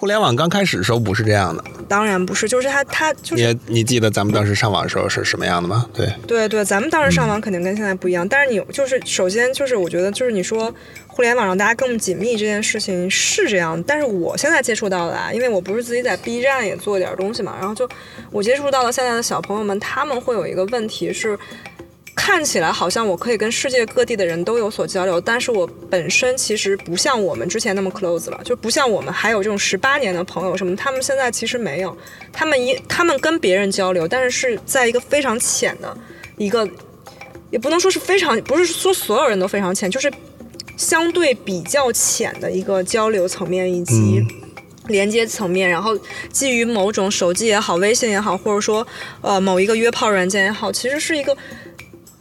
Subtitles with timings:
[0.00, 5.86] 互联网刚开始的时候不是这样的，当然不是，就是他他就是你你记得咱们当时上网的时候是什么样的吗？
[5.92, 10.74] 对，对对，咱们当时上网肯定跟现在不一样，但是你就是首先就是我觉得就是你说
[11.06, 17.86] 互联网让大家更紧密这件事情是这样，但是我现在接触到的啊，因为我不是自己在 B 站也做点东西嘛，然后就
[18.30, 21.38] 我接触到了现在的小朋友们，他们会有一个问题是。
[22.22, 31.96] 看起来好像我可以跟世界各地的人都有所交流，但是我本身其实不像我们之前那么 close 了，就不像我们还有这种十八年的朋友什么，他们现在其实没有，
[32.30, 35.96] 他们一他们跟别人交流，但是是在一个非常浅的
[36.36, 36.68] 一个，
[37.50, 40.12] 也不能说是非常，不是说所有人都非常浅，就是
[40.76, 44.22] 相对比较浅的一个交流层面以及
[44.88, 45.98] 连接层面，然后
[46.30, 48.86] 基于某种手机也好、微信也好，或者说
[49.22, 51.34] 呃某一个约炮软件也好，其实是一个。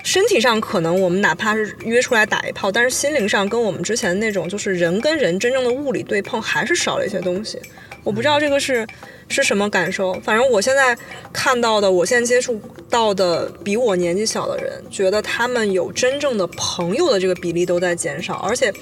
[0.10, 7.62] 身体上可能我们哪怕是约出来打一炮，但是心灵上跟我们之前那种就是人跟人真正的物理对碰还是少了一些东西。
[8.04, 8.88] 我不知道这个是
[9.28, 10.98] 是什么感受，反正我现在
[11.32, 18.74] 看到的，我现在接触到的比我年纪小的人，觉得他们有真正的朋友的这个比例都在减少，而且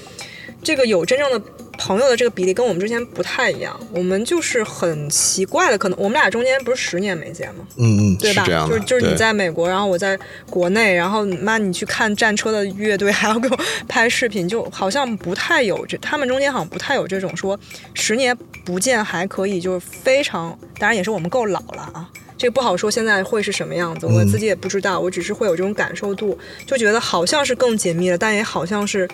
[0.63, 1.41] 这个有真正的。
[1.77, 7.65] 朋友的这个比例跟我们之前不太一样，我们就是很奇怪的，可能我们俩中间不是十年没见吗？
[7.77, 8.43] 嗯嗯，对吧？
[8.67, 10.17] 就是就是你在美国，然后我在
[10.49, 17.57] 国内，然后妈你去看战车的乐队，还要给我拍视频，就好像不太有这，他们中间好像不太有这种说
[17.93, 29.07] 十年不见还可以，就是非常，当然也是我们够老了啊，这个不好说现在会是什么样子，我自己也不知道，我只是会有这种感受度，就觉得好像是更紧密了，但也好像是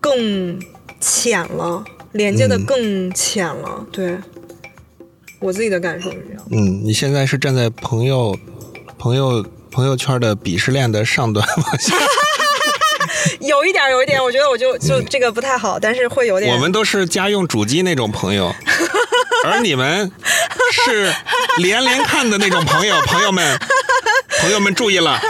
[0.00, 0.58] 更。
[1.06, 3.86] 浅了，连接的更浅了。
[3.92, 4.16] 对，
[5.38, 6.42] 我自己的感受是这样。
[6.50, 8.34] 嗯，你现在是站在朋友、
[8.98, 11.64] 朋友、朋友圈的鄙视链的上端吗？
[13.40, 16.54] 有一点，有一点，我觉得我就就这个不太好，但是会有点。
[16.54, 18.54] 我们都是家用主机那种朋友，
[19.44, 20.10] 而你们
[20.86, 21.12] 是
[21.58, 22.98] 连连看的那种朋友。
[23.02, 23.58] 朋友们，
[24.40, 25.20] 朋友们注意了。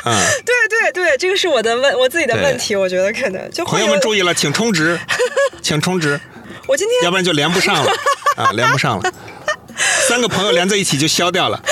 [0.06, 4.98] 嗯，对对对，这个是我的问，我自己的问题，我觉得可能就朋友们注意了，请充值，
[5.62, 6.20] 请充值，
[6.66, 7.92] 我今天要不然就连不上了
[8.36, 9.12] 啊，连不上了，
[10.08, 11.62] 三个朋友连在一起就消掉了。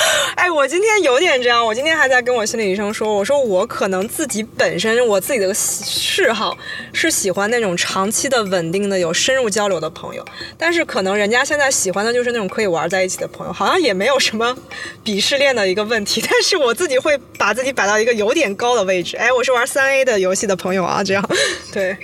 [0.36, 1.64] 哎，我今天有点这样。
[1.64, 6.56] 我今天还在跟我心理医生说，我说我可能自己本身我自己的嗜好
[6.92, 10.24] 是喜欢那种长期的、稳定的、有深入交流的朋友，
[10.56, 14.56] 但是可能人家现在喜欢的就是那种可以玩在一起的朋友，好像也没有什么
[15.04, 16.22] 鄙视链的一个问题。
[16.28, 19.16] 但是我自己会把自己摆到一个有点高的位置。
[19.16, 21.30] 哎，我是玩三 A 的游戏的朋友啊，这样
[21.72, 21.96] 对。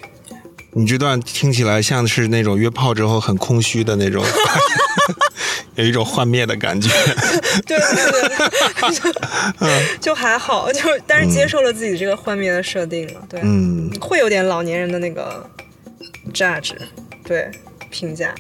[0.79, 4.23] 你这段听起来像是那种约炮之后很空虚的那种。
[5.77, 6.89] 有一种幻灭的感觉，
[7.67, 8.29] 对对
[9.59, 15.47] 对，就还好，就但是接受了自己这个幻灭的设定了，对，嗯，会有点老年人的那个
[16.33, 16.75] 价值，
[17.25, 17.51] 对
[17.91, 18.35] 评价，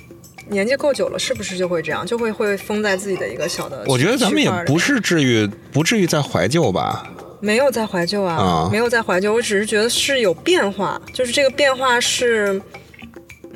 [0.48, 3.84] 年纪够久了，是不是就会这样，就会会封在自己的一个小的？
[3.86, 7.06] 我觉得咱们也不是至于不至于在怀旧吧？
[7.40, 12.60] 没有在怀旧啊，没有在怀旧，我只是觉得是有变化，就是这个变化是。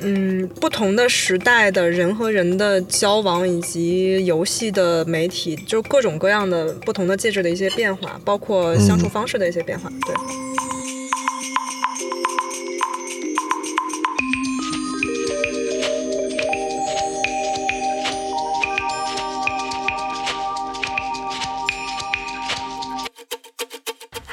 [0.03, 9.91] 嗯，不同的时代的人和人的交往，以及游戏的媒体，就各种各样的不同的介质的一些变化，包括相处方式的一些变化。
[10.07, 10.15] 对。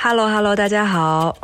[0.09, 1.35] Hello，Hello，大家好，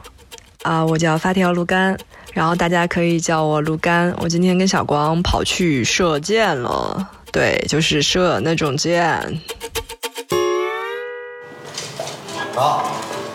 [0.61, 1.99] 啊，我叫发条芦柑。
[2.31, 4.15] 然后大家可以叫我鹿干。
[4.21, 9.19] 我今天跟小光跑去射箭了，对，就是射那种箭。
[12.55, 12.89] 好，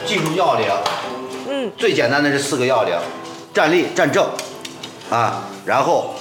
[0.06, 0.66] 记住要领。
[1.50, 1.70] 嗯。
[1.76, 2.96] 最简单的这四个要领：
[3.52, 4.26] 站立、站正，
[5.10, 6.14] 啊，然后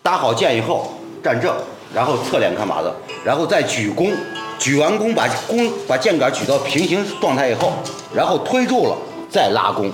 [0.00, 1.52] 搭好箭以后站正，
[1.92, 2.94] 然后侧脸看靶子，
[3.24, 4.12] 然后再举弓，
[4.58, 7.72] 举完弓把弓把箭杆举到平行状态以后，
[8.14, 8.96] 然后推住了
[9.30, 9.90] 再拉弓。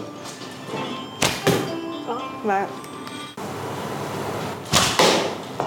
[2.46, 2.66] 来，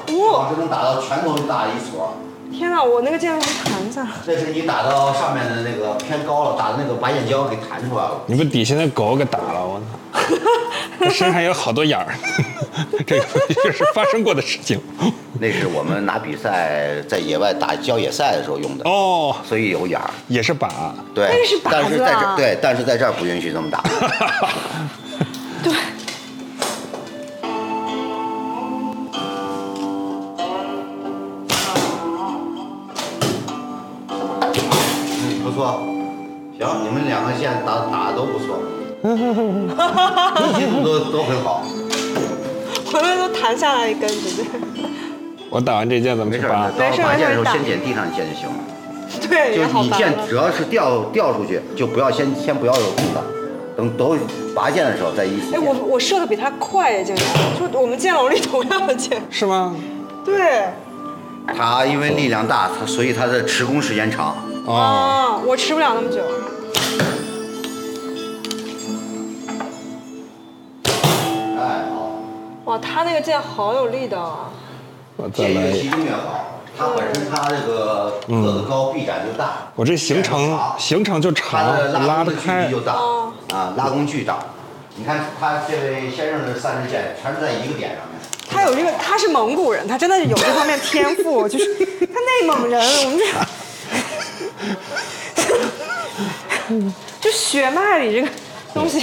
[0.07, 0.49] 哇！
[0.49, 2.13] 这能打到拳头那么大一撮。
[2.51, 3.76] 天哪，我那个箭能弹
[4.25, 8.21] 这是你打到上面的那个偏高了，打的那个把眼胶给弹出来了。
[8.25, 10.17] 你不底下那狗给打了，我操！
[10.99, 12.13] 它身上有好多眼儿，
[13.05, 13.25] 这个
[13.63, 14.79] 这是发生过的事情。
[15.39, 20.09] 那是我们拿比赛在野外打郊野赛的时候用的哦，所以有眼儿。
[20.27, 20.67] 也是靶。
[21.13, 21.29] 对。
[21.63, 23.83] 但是在这对，但是在这儿不允许这么打。
[25.63, 25.73] 对。
[36.67, 38.59] 行，你们两个现在打打的都不错，
[40.57, 41.63] 技术都都很好。
[42.91, 44.43] 回来都弹下来一根，直接。
[45.49, 46.69] 我打完这剑怎么没事，拔？
[46.69, 48.55] 到拔剑的时候先捡地上一剑就行了。
[49.29, 53.23] 对，就你剑只要是掉掉出去，就不要先先不要有地上，
[53.75, 54.17] 等都
[54.53, 57.25] 拔剑的时候再一起哎，我我射的比他快，竟然！
[57.71, 59.21] 就我们剑楼里同样的剑。
[59.29, 59.75] 是吗？
[60.25, 60.63] 对。
[61.55, 64.35] 他因为力量大，他所以他的持弓时间长。
[64.65, 66.17] 哦，啊，我持不了那么久。
[72.67, 74.51] 哇，他那个剑好有力道啊！
[75.15, 76.59] 我再来一剑越好。
[76.77, 79.69] 他本身他这个个子高，臂展就大。
[79.73, 81.63] 我这行程长行程就长，
[82.05, 82.71] 拉的距得开离。
[82.71, 84.39] 就大哦啊，拉弓距大。
[84.97, 88.19] 你看他这位先生的三支箭全是在一个点上面。
[88.49, 93.17] 他有这个，他是蒙古人，他真的是有这方面天赋，就是他内蒙人，我们
[96.67, 96.83] 这，
[97.21, 98.27] 就血脉里这个
[98.73, 99.01] 东西。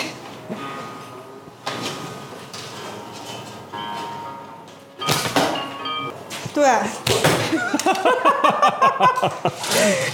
[6.54, 6.64] 对，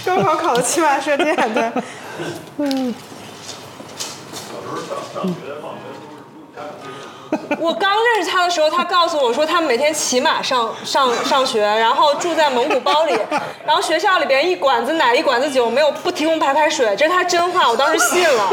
[0.03, 1.71] 高考考的骑马射箭，对，
[7.59, 13.15] 我刚认识他的时候，他告诉我说，他每天骑马上上上学，然后住在蒙古包里，
[13.65, 18.49] 然后学校里边一管子奶一管子酒，没有不提供白开水，这是他真话，我当时信了，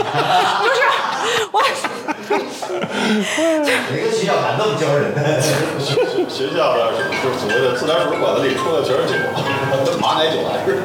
[0.62, 0.81] 就是
[1.50, 1.62] 我。
[3.08, 5.14] 哪个学校敢那么教人？
[6.28, 6.98] 学校的就
[7.30, 9.14] 是所谓的自来水管子里出的全是酒，
[10.00, 10.82] 马奶酒还是。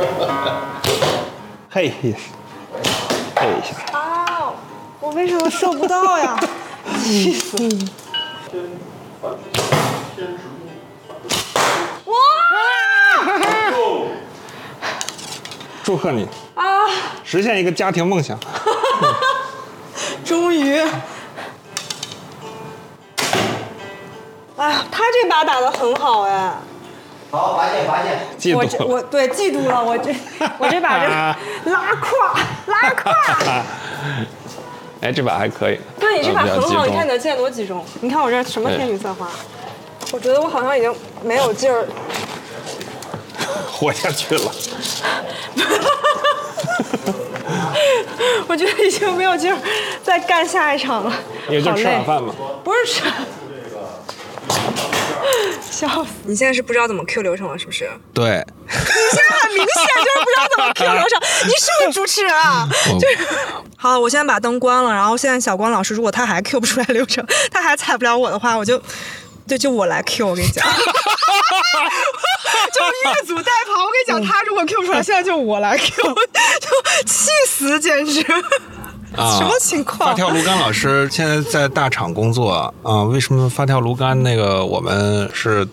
[1.70, 3.98] 嘿，嘿一下。
[3.98, 4.54] 啊！
[5.00, 6.40] 我为什么射不到呀？
[7.04, 7.58] 气死！
[12.06, 12.14] 哇！
[15.84, 16.26] 祝贺你
[16.56, 16.64] 啊！
[17.24, 18.40] 实现一个家庭梦想。
[20.24, 20.82] 终于！
[24.58, 26.54] 哎呀，他这把打的很好哎。
[27.32, 28.20] 好，拔剑，拔剑。
[28.38, 30.14] 记我这我对嫉妒了，我这
[30.60, 31.08] 我这把这
[31.72, 32.36] 拉胯
[32.68, 33.12] 拉胯。
[35.02, 35.80] 哎，这把还可以。
[36.00, 37.84] 对你这把很好，你看你的剑多集中。
[38.02, 39.28] 你看我这什么天女散花？
[40.12, 41.88] 我觉得我好像已经没有劲儿。
[43.72, 44.52] 活下去了。
[48.48, 49.58] 我觉得已经没有劲儿
[50.04, 51.12] 再干下一场了，
[51.50, 52.06] 也就吃晚。
[52.06, 52.32] 饭吧。
[52.64, 53.02] 不是吃。
[55.72, 56.10] 笑死！
[56.26, 57.90] 你现在是不知道怎么 Q 流程了，是不是？
[58.14, 62.68] 对，你现在很明显就是不知道怎么 Q 流程， 你是不是主持人啊？
[63.00, 63.18] 就是。
[63.78, 68.82] 好，我现在把灯关了，然后现在小光老师如果他还 Q 不出来流程， 他还踩不了我的话，我就。
[69.46, 70.80] 对，就我来 Q，我跟你讲， 就
[73.04, 73.74] 越俎代庖。
[73.84, 76.70] 我跟你讲，他如果 Q 不出来，现在就我来 Q，就
[77.06, 78.26] 气死，简直。
[79.16, 83.04] 啊， 什么情况发条卢甘老师现在在大厂工作啊？
[83.04, 85.68] 为什么发条卢甘那个我们是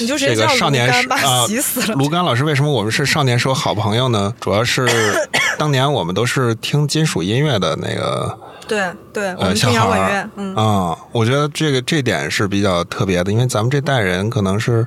[0.00, 1.94] 你就这个少年啊急死了？
[1.94, 4.32] 芦竿老师为什么我们是少年时候好朋友呢？
[4.40, 4.86] 主要是
[5.58, 8.82] 当年我们都是听金属音乐的那个对
[9.12, 14.86] 对，我呃小们听摇孩乐，嗯，啊，我觉得这个这点是比较特别的，因为咱们这代人可能是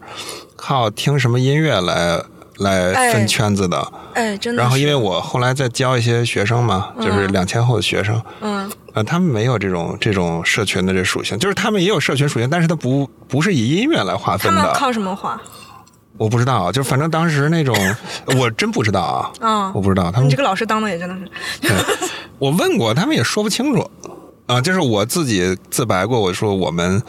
[0.56, 2.20] 靠听什么音乐来
[2.60, 3.92] 来哎分圈子的。
[4.14, 4.62] 哎，真的。
[4.62, 14.62] 然后，因为我后来在教一些学生嘛，就是两千后的学生，嗯，呃，他们没有这种这种社群的这属性，就是他们也有社群属性，但是他不不是以音乐来划分的。
[14.62, 15.40] 们靠什么划？
[16.18, 17.76] 我不知道，就反正当时那种，
[18.40, 21.16] 我真不知道啊，嗯我不知道他们你这个老师当的也真的
[21.62, 21.74] 是，
[22.40, 23.88] 我问过，他们也说不清楚。
[24.48, 27.02] 啊，就是我自己自白过，我说我们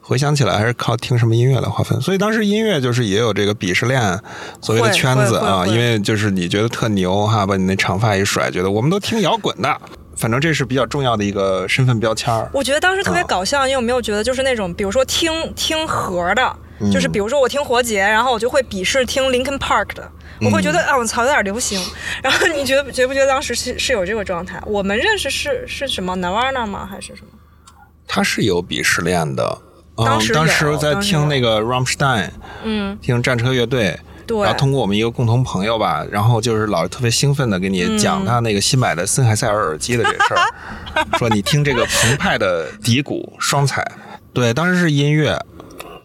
[0.00, 4.18] 回想起来还是靠听什么音乐来划分，所以当时音乐就是也有这个鄙视链，
[4.62, 9.80] 所谓的圈子啊，因为就是你觉得特牛哈，把你那长发一甩，觉得我们都听摇滚的，
[10.16, 12.50] 反正这是比较重要的一个身份标签儿。
[12.52, 20.10] 我觉得当时特啊别搞笑，你有没有觉得就是那种，比如说听听和的，嗯就是比如说我听活结，然后我就会鄙视听 Linkin Park 的，
[20.40, 21.80] 我会觉嗯得啊，我操，有点流行。
[22.22, 24.60] 然后你觉得觉不觉得当时是是有这个状态？
[24.66, 26.86] 我们认识是是什么 Nirvana 吗？
[26.90, 27.28] 还是什么？
[28.06, 29.58] 他是有鄙视链的。
[29.96, 32.28] 嗯当时当时在听那个 Rammstein，
[32.64, 43.82] 嗯，听战车乐队，对然后通过我们一个共同朋友吧，然后就是老是特别兴奋的给你讲他那个新买的森海塞尔耳机的这事儿， 说你听这个澎湃的底鼓双踩，
[44.34, 45.42] 对，当时是音乐，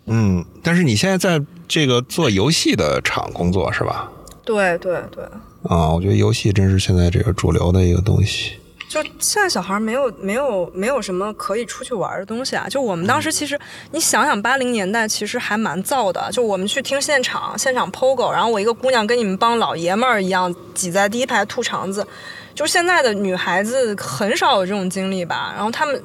[0.05, 4.09] 嗯，但是你现在在这个做游戏的厂工作是吧？
[4.51, 5.23] 对对对。
[5.63, 8.57] 啊，我觉得游戏真是现在这个主流的一个东西。
[8.89, 12.67] 就现在小孩没有没有没有什么可以出去玩的东西啊！
[12.69, 13.57] 就我们当时其实，
[13.91, 16.29] 你想想八零年代其实还蛮燥的。
[16.33, 22.05] 就我们去听现场，现场 POGO，然后我一个姑娘跟你们帮老爷们儿一样挤在第一排吐肠子。
[22.53, 25.53] 就现在的女孩子很少有这种经历吧？
[25.55, 26.03] 然后他们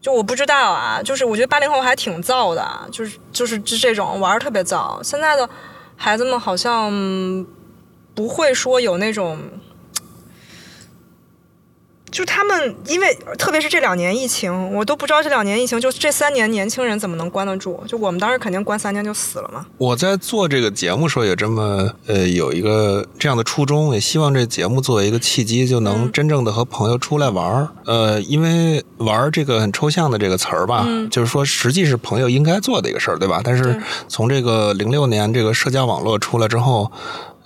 [0.00, 5.02] 就我不知道啊，就是我觉得八零后还挺燥的，就是就是这这种玩儿特别燥。
[5.02, 5.46] 现在的
[5.96, 6.90] 孩子们好像
[8.14, 9.38] 不会说有那种。
[12.10, 17.82] 就他们，因为特别是这两年疫情，我都不知道这两年疫情，就这三年年轻人怎么能关得住？
[17.88, 19.64] 就我们当时肯定关三年就死了嘛。
[19.78, 27.68] 我在做这个节目时候也这么呃有一个这样的初衷，也希望这节目作为一个契机，就能真正的和朋友出来玩儿。
[27.86, 33.40] 呃，因为玩这个很抽象的这个词儿吧，就是说实际是朋友应该做的一个事儿，对吧？
[33.42, 36.92] 但是从这个零六年这个社交网络出来之后，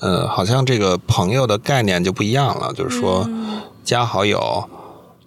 [0.01, 3.29] 呃，好像这个朋友的概念就不一样了，就是说。
[3.87, 4.69] 加好友，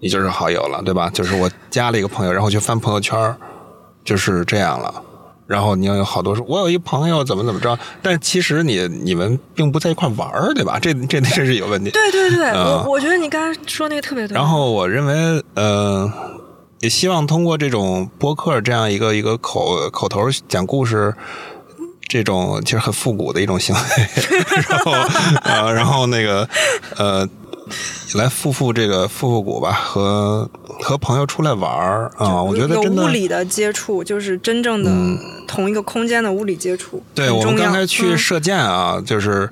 [0.01, 1.09] 你就是好友了，对吧？
[1.15, 3.33] 就是我加了一个朋友，然后去翻朋友圈，
[4.03, 4.93] 就是这样了。
[5.47, 10.77] 然后你要有好多说，我有一朋友怎么怎么着，但其实你你们并不在一块玩儿，对吧？
[10.83, 11.89] 这这这是有问题。
[11.91, 14.35] 对 对对，我我觉得你刚才说那个特别对。
[14.35, 16.11] 然后我认为，呃，
[16.81, 21.15] 也希望通过这种播客这样一个一个口口头讲故事，
[22.09, 23.81] 这种其实很复古的一种行为。
[24.67, 24.91] 然后
[25.43, 26.49] 呃，然后那个
[26.97, 27.25] 呃。
[28.15, 30.49] 来复复这个复复古吧，和
[30.81, 34.91] 和朋友出来玩儿啊，我觉得真的物理的接触就是真正的
[35.47, 37.03] 同一个空间的物理接触。
[37.13, 39.47] 对我们刚才去射箭啊，就是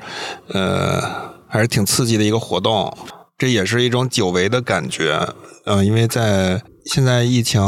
[0.48, 1.00] 呃
[1.48, 2.92] 还是挺刺激的一个活动，
[3.38, 5.28] 这也是一种久违的感觉。
[5.66, 7.62] 嗯，因为在现在疫情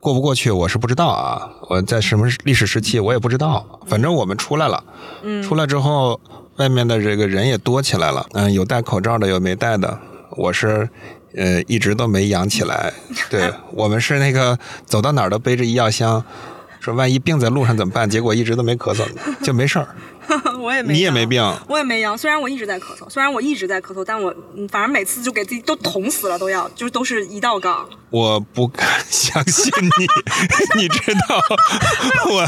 [0.00, 1.50] 过不过去，我是不知道啊。
[1.70, 4.84] 我在什么历史时期我也不知道，反正我们出来了，
[5.22, 6.20] 嗯，出来之后。
[6.56, 10.00] 外面的这个人也多起来了，嗯，有戴口罩的，有没戴的。
[10.38, 10.88] 我是，
[11.34, 12.90] 呃，一直都没养起来。
[13.28, 16.24] 对 我们是那个走到哪儿都背着医药箱，
[16.80, 18.08] 说万一病在路上怎么办？
[18.08, 19.04] 结果一直都没咳嗽，
[19.44, 19.86] 就没事儿。
[20.60, 22.16] 我也没，你也没病，我也没阳。
[22.16, 24.34] 虽然我一直在咳嗽，虽然我一直在咳嗽，但我
[24.70, 27.88] 反正每次就给自己都捅死了，都要，就是都是一道杠。
[28.10, 30.06] 我不敢 相信你，
[30.80, 31.40] 你知道
[32.30, 32.46] 我，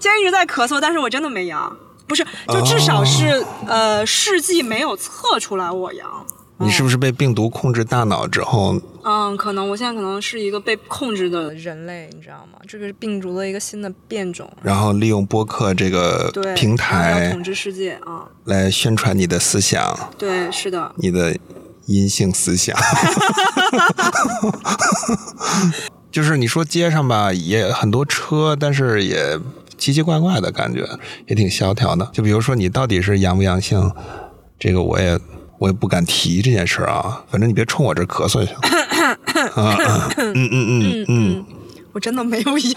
[0.00, 1.76] 虽然一直在咳嗽，但是我真的没阳。
[2.06, 6.26] 不是，就至少是呃，试剂没有测出来我阳。
[6.60, 8.80] 你是不是被病毒控制大脑之后？
[9.04, 12.58] 嗯，可能我现在可能是一个被控制的人类，你知道吗？
[12.66, 14.50] 这个是病毒的一个新的变种。
[14.62, 19.98] 然后利用播客这个平台统治世界啊，来宣传你的思想。
[20.18, 20.92] 对，是的。
[20.96, 21.36] 你的
[21.86, 22.76] 阴性思想。
[26.10, 29.38] 就是你说街上吧，也很多车，但是也。
[29.78, 30.84] 奇奇怪怪的感觉，
[31.28, 32.10] 也挺萧条的。
[32.12, 33.92] 就比如说，你到底是阳不阳性，
[34.58, 35.16] 这个我也
[35.58, 37.22] 我也不敢提这件事啊。
[37.30, 38.56] 反正你别冲我这咳嗽就行。
[39.54, 39.76] 嗯
[40.16, 41.44] 嗯嗯嗯嗯，
[41.92, 42.74] 我真的没有药，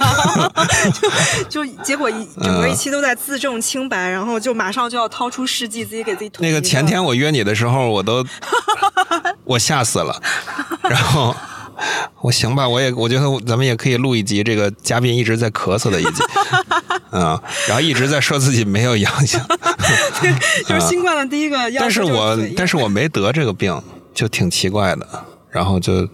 [1.49, 6.31] 就就结果一整个一期都在自证清白，然后就马上就要掏出试剂自己给自己。
[6.39, 8.25] 那个前天我约你的时候，我都
[9.45, 10.21] 我吓死了，
[10.83, 11.35] 然后。
[12.21, 16.23] 我行吧，我也我觉得咱们也可以录一集，这个嘉宾一直在咳嗽的一集，
[17.11, 19.39] 嗯，然后一直在说自己没有阳性，
[20.67, 21.57] 就是新冠的第一个。
[21.79, 23.81] 但是我但是我没得这个病，
[24.13, 25.07] 就挺奇怪的，
[25.49, 26.05] 然后就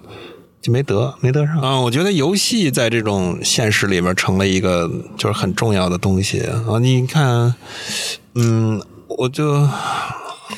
[0.62, 1.60] 就没得没得上。
[1.62, 6.80] 嗯，我觉得游戏在这种现实里面成了一个就是很重要的东西啊。
[6.80, 7.54] 你看，
[8.36, 9.68] 嗯，我就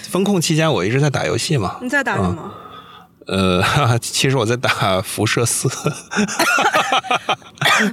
[0.09, 1.77] 风控期间我一直在打游戏嘛。
[1.81, 2.51] 你在打什么？
[3.29, 3.63] 呃，
[4.01, 5.69] 其实我在打辐射四。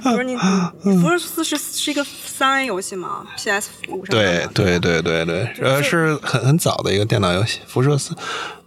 [0.03, 4.15] 不是你，辐射四是是一个三 A 游戏吗？PS 五上。
[4.15, 8.15] 对对对对对，呃，是很很早的一个电脑游戏，辐射四。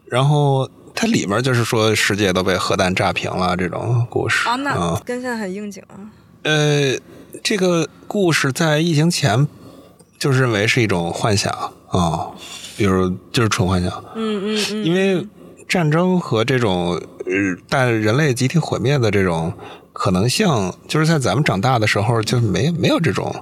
[0.06, 5.94] 然后它里面就是说世界都被核弹炸平了这种故事啊，那跟现在很应景啊。
[6.44, 6.96] 呃，
[7.42, 9.46] 这个故事在疫情前
[10.18, 11.52] 就是认为是一种幻想
[11.88, 12.30] 啊，
[12.76, 13.92] 比如就是纯幻想。
[14.14, 15.26] 嗯嗯嗯，因为。
[15.70, 17.32] 战争和这种呃
[17.68, 19.52] 带人类集体毁灭的这种
[19.92, 20.48] 可能性，
[20.88, 23.32] 就是在咱们长大的时候就没没有这种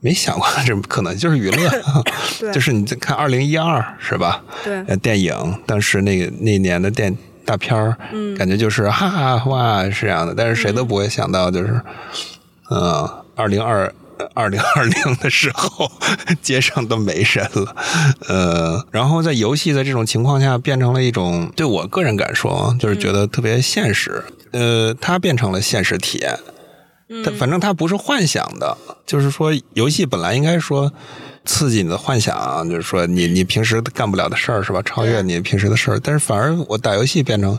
[0.00, 1.70] 没想过这种可能，就是娱乐，
[2.52, 4.42] 就是你在看二零一二是吧？
[4.62, 5.34] 对，电影
[5.64, 11.80] 当时那个那年的电大片儿，嗯，感觉就是哈哈哇是这样的，但是谁都不会想到就是，
[12.70, 13.90] 嗯，二零二。
[14.34, 15.90] 二零二零的时候，
[16.42, 17.76] 街上都没人了，
[18.28, 26.38] 呃，然后在游戏的这种情况下，变成了一种对我个人感受，就是觉得特别现实，呃，它变成了现实体验，
[27.24, 30.92] 它反正它不是幻想的，就是说游戏本来应该说
[31.44, 34.80] 刺激你的幻想，就是说你你平时干不了的事儿是吧？
[34.84, 36.00] 超越你平时的事儿。
[36.02, 37.58] 但是反而我打游戏变成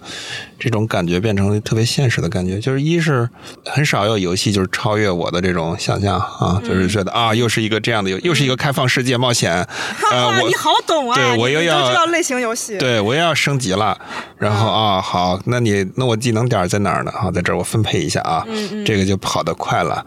[0.60, 2.60] 这种感觉，变成特别现实的感觉。
[2.60, 3.28] 就是一是
[3.66, 9.68] 很少有游戏就是超越我的这种想象啊，就是觉得啊，又是一个这样的游，又是一个开放世界冒险。
[10.12, 11.16] 呃，我你好懂啊！
[11.16, 13.98] 对我又要知道类型游戏，对我又要升级了。
[14.38, 17.12] 然后啊，好，那你那我技能点在哪儿呢？
[17.12, 18.46] 啊，在这儿我分配一下啊，
[18.86, 20.06] 这个就跑得快了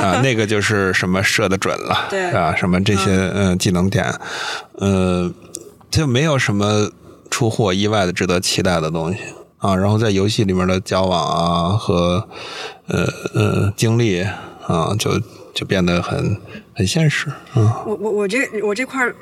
[0.00, 4.14] 啊， 那个就是什么射得准了，对啊，什么这些嗯技能点，
[4.74, 5.32] 呃，
[5.90, 6.90] 就没有什么
[7.30, 9.18] 出乎我意外的值得期待的东西
[9.58, 9.74] 啊。
[9.74, 12.28] 然后在游戏里面的交往啊和
[12.86, 13.04] 呃
[13.34, 14.22] 呃经历
[14.66, 15.20] 啊，就
[15.54, 16.40] 就变得很
[16.74, 17.82] 很现实啊。
[17.86, 19.14] 我我我这我这块儿。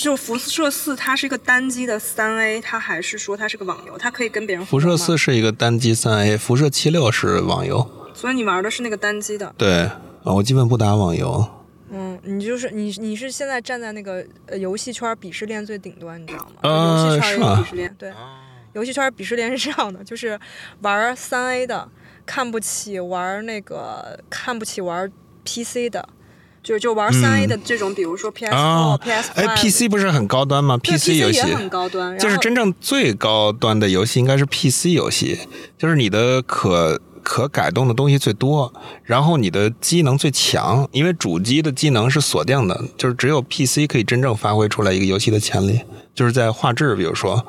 [0.00, 4.64] 就辐射四，它是一个单机的三 A，它还是说它是个网游，它可以跟别人。
[4.64, 7.86] 辐射四是一个单机三 A，辐射七六是网游。
[8.14, 9.52] 所以你玩的是那个单机的。
[9.58, 9.92] 对啊，
[10.24, 11.46] 我基本不打网游。
[11.90, 16.60] 嗯，你就是你，你是现在站在那个呃游戏圈鄙视链最顶端，你知道吗？
[16.62, 18.12] 游戏圈鄙视链，对，
[18.72, 20.38] 游戏圈鄙视链是这样的，就是
[20.82, 21.88] 玩三 A 的
[22.24, 25.10] 看不起玩那个看不起玩
[25.44, 26.08] PC 的。
[26.62, 35.38] 就就玩三 A 的这种，比如说 PS Four、PS 哎，PC 不是很高端吗？PC 游戏也很高端，就是真正最高端的游戏应该是 PC 游戏，
[35.78, 45.80] 就是你的可可改动的东西最多，然后你的机能最强，因为主机的机能是锁定的，就是只有 PC 可以真正发挥出来一个游戏的潜力，
[46.14, 47.44] 就是在画质，比如说。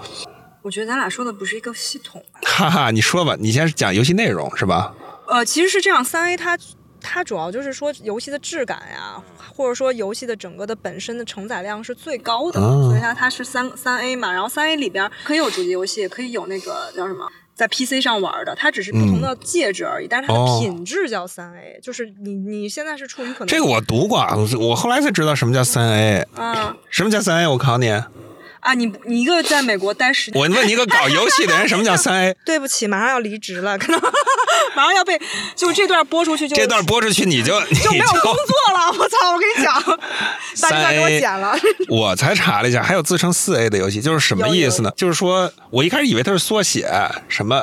[0.64, 2.24] 我觉得咱俩说的不是一个系统。
[2.42, 4.96] 哈哈，你说吧，你先讲游戏内容是吧？
[5.28, 6.58] 呃，其实是这样，三 A 它。
[7.00, 9.22] 它主要就是说游戏的质感呀，
[9.56, 17.26] 或者说游戏的整个的本身的承载量是最高的，所以它它是三三 A 嘛，然后三 A 里边可以有主机游戏，可以有那个叫什么
[17.58, 24.20] 在 PC 上玩的，它只是不同的介质而已，但是它的品质叫三 A，就是你你现在是处于可能这个我读过，
[24.60, 27.48] 我后来才知道什么叫三 A 啊，什么叫三 A？
[27.48, 27.90] 我考你。
[28.60, 32.36] 啊，你你一个在美国待十年，我问你一个搞游戏的人，什么叫三 A？
[32.46, 34.02] 对不起，马上要离职了，可能
[34.76, 35.20] 马上要被，
[35.56, 39.32] 就这段播出去就这段播出去你就 就没有工作了，我操！
[39.34, 40.00] 我跟你讲，
[40.56, 41.56] 三 A 给我剪了。
[41.90, 44.92] 我才查了一下，还有自称四 A 的游戏，就是什么意思呢？
[44.96, 46.90] 就是说我一开始以为它是缩写，
[47.28, 47.62] 什么？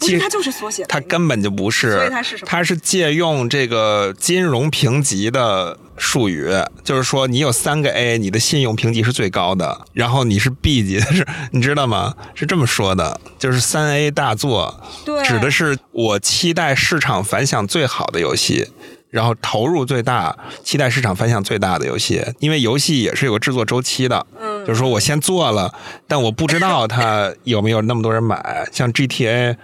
[0.00, 1.92] 其实它就是缩写，它根本就不是。
[1.92, 2.48] 所以它是什么？
[2.50, 5.78] 它是借用这个金融评级的。
[5.98, 6.52] 术语
[6.84, 12.12] 就是说，你有三个 A，你的信用评级是最高的，然后你是 B 级，是你知道吗？
[12.34, 14.78] 是这么说的，就是三 A 大作，
[15.24, 18.68] 指的是我期待市场反响最好的游戏，
[19.10, 22.20] 然后投入最大，期待市场反响最大的游戏。
[22.40, 25.72] 因为游戏也是有个制作周期的，嗯，就是说我先做了，
[26.08, 28.68] 但我不知道它有没有那么多人买。
[28.72, 29.56] 像 GTA，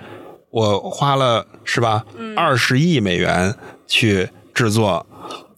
[0.51, 2.05] 我花了是吧，
[2.37, 3.53] 二十亿美元
[3.89, 5.05] 去制作。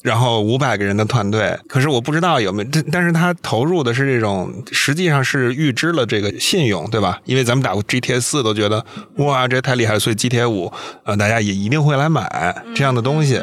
[0.05, 7.19] 然后五百个人的团队，可是我不知道有没有，但但是他投入的是这种，实际上是预支了这个信用，对吧？
[7.25, 8.85] 因为咱们打过 GTA 四都觉得
[9.17, 10.71] 哇，这太厉害了，所以 GTA 五
[11.05, 13.41] 呃，大家也一定会来买这样的东西，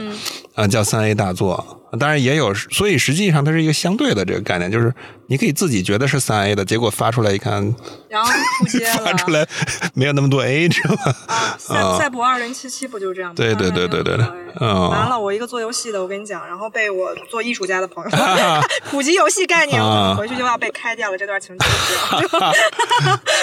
[0.54, 1.81] 啊，叫三 A 大作。
[2.00, 4.94] 当然也有，所以实际上它是一个相对的这个概念，就是
[5.28, 7.76] 你可以自己觉得是三 A 的，结果发出来一看，
[8.08, 8.32] 然后
[9.04, 9.46] 发出来
[9.94, 11.16] 没有那么多 A，知道吧？
[11.28, 13.36] 啊， 赛赛博二零七七不就是这样吗？
[13.36, 14.26] 对对对对对对，
[14.60, 14.90] 嗯。
[14.90, 18.10] 完了，我一个做游戏的，我跟你讲，然后被我做艺术家的朋友
[18.90, 21.66] 普及游戏概念，我回去就要被开掉了，这段情节。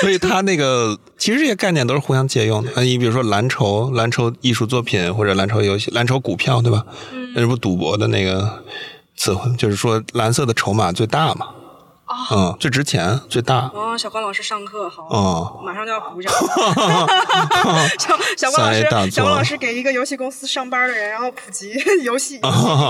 [0.01, 2.83] 所以他那个其实这些概念都是互相借用的。
[2.83, 6.85] 你比如说蓝筹、蓝筹艺术作品或者蓝筹游戏、蓝筹股票，对吧？
[7.35, 8.38] 那不赌博的那个
[9.17, 11.49] 词汇，就是说蓝色的筹码最大嘛，
[12.31, 13.71] 嗯，最值钱最大。
[13.75, 16.33] 哦，小光老师上课好，哦，马上就要鼓掌。
[17.99, 22.49] 小小光老师，小光老师给一个游戏公司上班的人，然后普及游戏理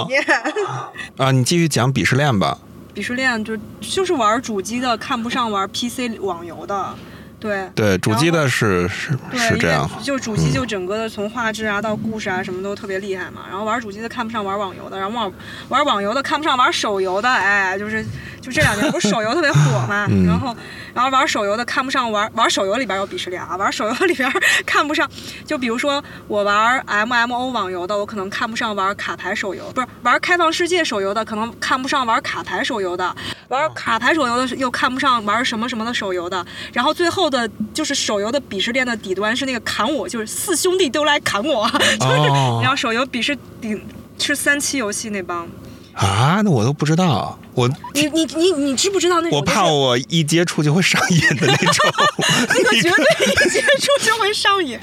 [0.08, 0.24] 念。
[1.18, 2.58] 啊，你继续讲鄙视链吧。
[2.94, 6.94] 鄙视链就就是玩主机的看不上玩 PC 网游的。
[7.40, 13.42] 对对，主机的是是是这样，就主机就整个的从画质啊到故事啊什么都特别厉害嘛。
[13.48, 15.32] 然后玩主机的看不上玩网游的，然后玩
[15.68, 18.04] 玩网游的看不上玩手游的，哎，就是
[18.40, 20.08] 就这两年不是手游特别火嘛。
[20.26, 20.56] 然后
[20.92, 24.28] 然后玩手游的看不上玩玩手游里边有鄙视链啊，玩手游里边
[24.66, 25.08] 看不上，
[25.46, 33.14] 就比如说我玩 MMO 网游的，我可能看不上玩卡牌手游，不是玩开放世界手游的，可能看不上玩卡牌手游的，
[33.48, 37.28] 玩卡牌手游的又看不上玩什么什么的手游的，然后最后。
[37.28, 41.68] 的就是手游的鄙视链的底端是那个砍我，就是四兄弟都来砍我，
[42.00, 42.28] 就是
[42.62, 43.78] 然后手游鄙视顶
[44.18, 45.46] 是三七游戏那帮
[45.98, 51.92] 啊，那我都不知道，我你你你你知不知道那种我怕我一接触就会上瘾的那种，
[52.48, 54.78] 那个绝对 一接触就会上瘾，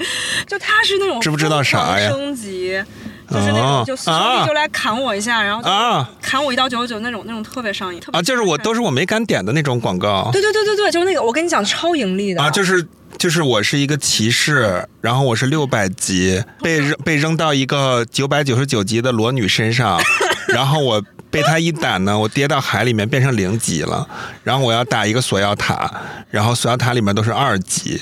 [0.46, 2.08] 就他是那种知不知道啥呀？
[2.10, 2.82] 升级。
[3.28, 12.86] 就是那啊种就兄弟就来砍我一下，然后就啊砍我一刀九十九那种那种特别上瘾，特别啊，就是我都是是我没敢点的那种广告对对对对对，就是那个我跟你讲超盈利的啊，就是
[13.18, 20.00] 就是我是一个骑士，然后我是六百级，被扔被扔到一个九百九十九级的裸女身上，
[20.48, 24.06] 然后我被他一打呢，我跌到海里面变成零级了，
[24.42, 25.90] 然后我要打一个锁妖塔，
[26.30, 28.00] 然后锁妖塔里面都是二级，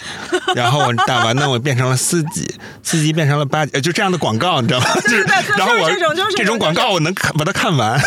[0.55, 4.87] 然后我打完呢，我变成了四级，四级变成了八级，呃就这样的广告，你知道吗？
[5.03, 5.23] 就是
[5.57, 5.91] 然后我
[6.37, 7.99] 这种广告我能看把它看完，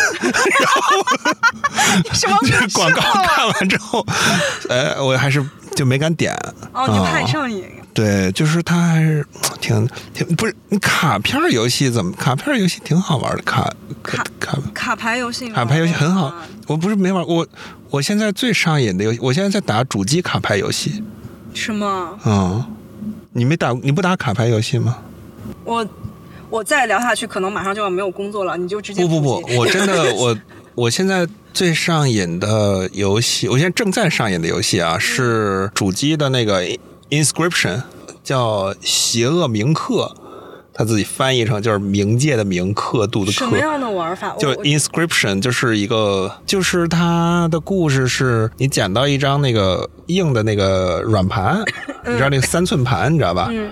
[2.12, 4.06] 什么这广告看完之后，
[4.68, 5.44] 呃，我还是
[5.78, 6.34] 就没敢点。
[6.72, 7.64] 哦，你就怕上瘾。
[7.94, 9.24] 对，就是它还是
[9.60, 17.46] 挺挺不是你卡片游戏怎么卡片游戏挺好玩的卡卡卡卡牌游戏，卡牌游戏很好啊，我不是没玩我
[17.90, 21.02] 我现在最上瘾的游戏，我现在在打主机卡牌游戏，
[21.54, 22.18] 是吗？
[22.24, 22.64] 嗯，
[23.32, 24.98] 你没打你不打卡牌游戏吗？
[25.64, 25.86] 我
[26.50, 30.36] 我再聊下去，可能马上就要没有工作了，你就直接不不，不我真的 我
[30.78, 36.62] 我现在最上瘾的游戏，我现在正在上瘾的游戏啊，是主机的那个
[37.10, 37.82] Inscription，
[38.22, 40.14] 叫邪恶铭刻，
[40.72, 43.38] 他自己翻译成就是冥界的冥，刻度的刻。
[43.38, 44.36] 什么样的玩法？
[44.38, 51.60] 就 inscription 就是一个，就是它的故事是你捡到一张那个硬的那个软盘，
[52.06, 53.48] 你知道那个三寸盘，你知道吧？
[53.50, 53.68] 嗯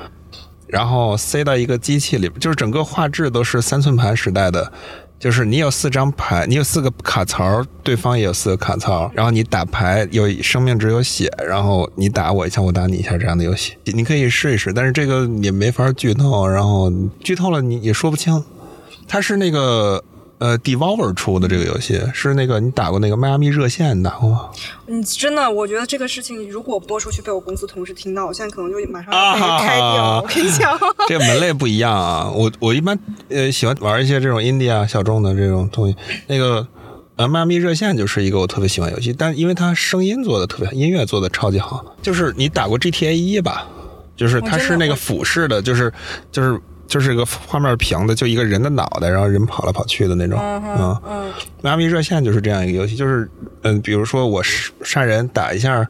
[0.68, 4.72] 然后塞到一个机器里，就是整个画质都是三寸盘时代的。
[5.18, 16.92] 就是你有四张牌，你有四个卡槽，对方也有四个卡槽，然后你打牌有生命值有血，然后你打我一下，我打你一下这样的游戏，你可以试一试，但是这个也没法剧透，然后
[17.24, 18.44] 剧透了你也说不清。
[19.08, 20.02] 它是那个
[20.38, 24.50] 呃 Devolver 出的这个游戏，是那个你打过那个迈阿密热线，你打过吗？
[24.86, 30.20] 你真的，我觉得这个事情如果播出去被我公司同事听到，我现在可能就马上被开掉。
[30.22, 32.30] 我跟你讲，这个门类不一样啊。
[32.30, 32.98] 我我一般
[33.30, 35.96] 呃喜欢玩一些这种 indie 啊小众的这种东西。
[36.26, 36.66] 那个
[37.16, 41.96] 呃迈阿密热线就是一个我特别喜欢游戏，但因为它声音做的特别，音乐做的超级好。
[42.02, 43.66] 就是你打过 GTA 一吧？
[44.14, 45.92] 就是它是那个俯视的，就是
[46.30, 46.60] 就是。
[46.86, 50.38] 就是个画面平的，就一个人的脑袋，然后人跑来跑去的那种。
[50.40, 53.28] 嗯嗯，迈阿密热线就是这样一个游戏，就是
[53.62, 55.86] 嗯，比如说我杀杀人打一下，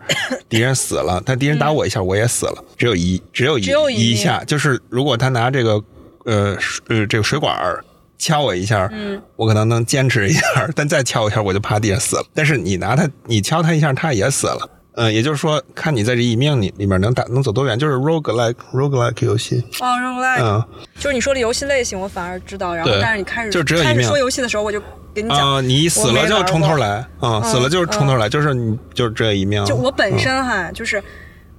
[0.48, 5.82] 敌人死了，但敌人打我一下，我也死了，只有一只有一一一下，就是如果他拿这个
[6.24, 6.56] 呃
[6.88, 7.84] 呃这个水管儿
[8.18, 10.42] 敲我一下，嗯，我可能能坚持一下，
[10.74, 12.24] 但再敲我一下我就趴地上死了。
[12.32, 14.70] 但是你拿它，你敲他一下，他也死了。
[14.96, 19.62] 嗯，也就是说，看你在这一命里里面能打能走多远，就是 roguelike roguelike 游戏。
[19.80, 20.64] 哦，roguelike，嗯
[20.98, 22.74] 就是你说的游戏类型，我反而知道。
[22.74, 24.80] 然后，但是你开始就只有一命说游戏的时候，我就
[25.14, 29.64] 给你讲，啊、你死了就从头来啊、嗯死了就是从头来，就是你就是这一命。
[29.66, 31.02] 就我本嗯身哈，就是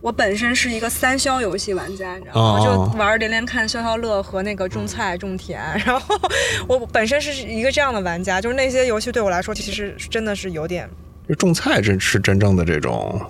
[0.02, 2.60] 我本身是一个三消游戏玩家，你知道吗？
[2.60, 5.60] 哦就玩连连看、消消乐和那个种菜种田。
[5.86, 6.16] 然后
[6.68, 10.90] 我本身是一个这样的玩家，就是那些游戏对我来说，其实真的是有点
[11.28, 13.22] 这种菜真是真正的这种，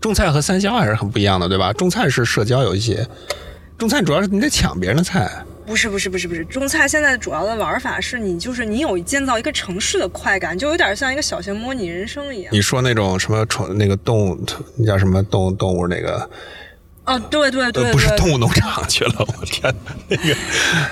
[0.00, 1.72] 种菜和三消还是很不一样的，对吧？
[1.72, 2.98] 种菜是社交游戏，
[3.76, 5.30] 种菜主要是你得抢别人的菜。
[5.66, 12.54] 不是不是不是不是，种菜现在主要的玩法是你就是你有建造一个城市的快感，就有点像一个小型模拟人生一样。
[12.54, 16.30] 你说那种什么宠那个动物，那叫什么动物动物那个，
[17.06, 19.72] 哦，对对对不是动物农场去了，我天，
[20.08, 20.36] 那个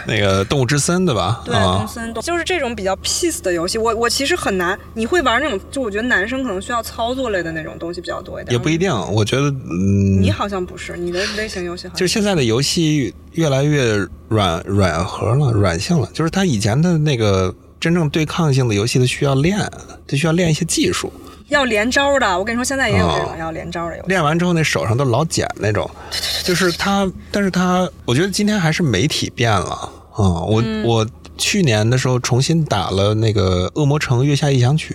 [0.07, 1.43] 那个动物之森对吧？
[1.45, 4.79] 对，啊动，森动就是这种比较 peace 的游戏，我我其实很难。
[4.95, 8.53] 你会玩那种，就我觉得男生可能需要操作类的那种东西比较多一点。
[8.53, 13.97] 也不一定，我觉得嗯，你好像不是，你的类型游戏好像就是现在的游戏越来越
[14.29, 16.09] 软软核了，软性了。
[16.15, 19.59] 就是它以前的那个真正对抗性的游戏，它需要练，
[20.07, 21.13] 它需要练一些技术。
[21.55, 22.39] 要连招的。
[22.39, 23.97] 我跟你说，现在也有这种哦要连招的。
[24.07, 25.89] 练完之后，那手上都老茧那种。
[26.43, 29.71] 就是他，但是他，我觉得今天还是媒体变了
[30.17, 34.95] 啊、我、嗯我去年的时候重新打了那个《恶魔城月下异想曲》，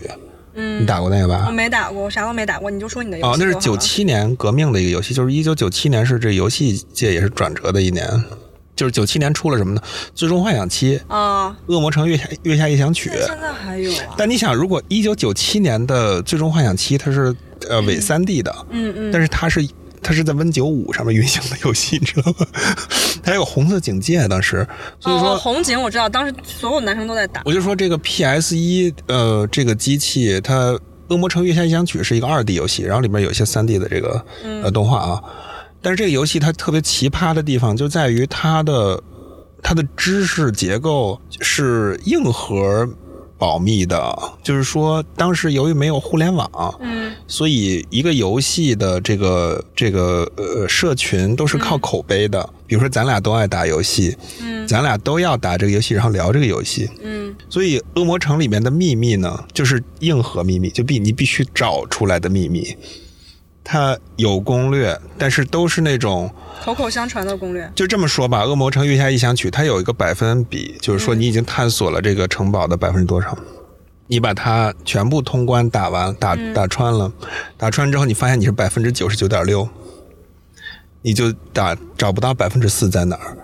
[0.54, 1.52] 嗯你，打过那个吧我？
[1.52, 8.06] 没打过，我啥都没打过，你就说你的游戏哦，那是九七年革命的一个游戏，就是一九九七年是这游戏界也是转折的一年，
[8.80, 9.82] 就是九七年出了什么呢？
[10.16, 11.54] 《最终幻想七》《啊。
[11.66, 14.16] 恶魔城月下月下夜想曲》现在还有啊？
[14.18, 17.36] 但你想，如果一九九七年的《最终幻想七》它是
[17.68, 19.68] 呃伪三 D 的，嗯嗯，但是它是
[20.02, 22.48] 它是在 Win 九五上面运行的游戏，你知道吗？
[23.22, 24.66] 它有红色警戒，当时，
[25.02, 25.38] 所以哦，说。
[25.38, 27.42] 红警我知道，当时所有男生都在打。
[27.44, 30.72] 我就说这个 PS 一，呃，这个机器它
[31.10, 34.24] 《恶魔城月下异想曲》是一个二 D 游戏，然后里面有一些三 D 的这个
[34.64, 35.22] 呃动画啊。
[35.82, 39.02] 但是这个游戏它特别奇葩的地方就在于它的
[39.62, 42.88] 它的知识结构是硬核
[43.38, 52.50] 保密的，就是说当时由于没有互联网，嗯所以一个游戏的这个这个呃社群都是靠口碑的。
[52.68, 56.90] 比如说咱俩都爱打游戏，嗯咱俩都要打这个游戏，然后聊这个游戏。
[57.02, 62.76] 嗯，所以《恶魔城》里面的秘密呢，就是硬核秘密，就必你必须找出来的秘密。
[63.64, 66.32] 它有攻略，但是都是那种
[66.64, 67.72] 口口相传的攻略。
[67.76, 73.38] 就这么说吧，《恶魔城月下异想曲》它有一个百分比，就是说你已经探索了这个城堡的百分之多少，
[74.08, 77.12] 你把它全部通关打完，打打穿了，
[77.58, 79.70] 打穿之后你发现你是百分之九十九点六，
[81.02, 83.38] 你就打找不到百分之四在哪儿，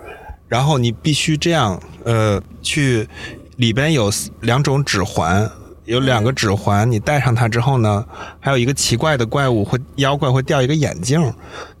[0.48, 3.08] 然后你必须这样，呃，去
[3.56, 5.48] 里边有两种指环。
[5.86, 8.04] 有两个指环，你戴上它之后呢，
[8.40, 11.20] 还有一个奇怪的怪物会妖怪会掉一个眼镜，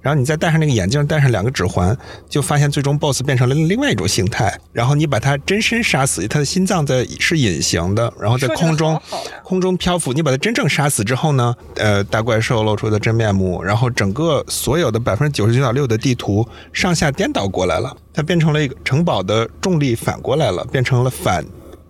[0.00, 1.96] 然后你再戴上那个眼镜，戴上两个指环，
[2.28, 4.58] 就发现最终 BOSS 变成了另外一种形态。
[4.72, 9.00] 然后你把它真身杀死，它的心脏在是隐形的，然后在空中
[9.42, 10.12] 空中漂浮。
[10.12, 21.44] 你把它真正杀死之后呢，呃，大怪兽露出的真面目，然后整个所有的百分之九十九点六的地图上下颠倒过来了，它变成了一个城堡的重力反过来了，变成了反。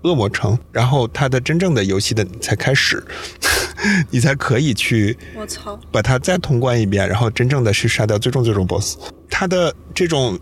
[0.06, 3.02] 恶魔城，然后它的真正的游戏的才开始，
[4.10, 8.96] 你才可以去，我操，把它再通关一遍，然后真正的去杀掉最终最终 BOSS。
[9.28, 10.38] 它的这种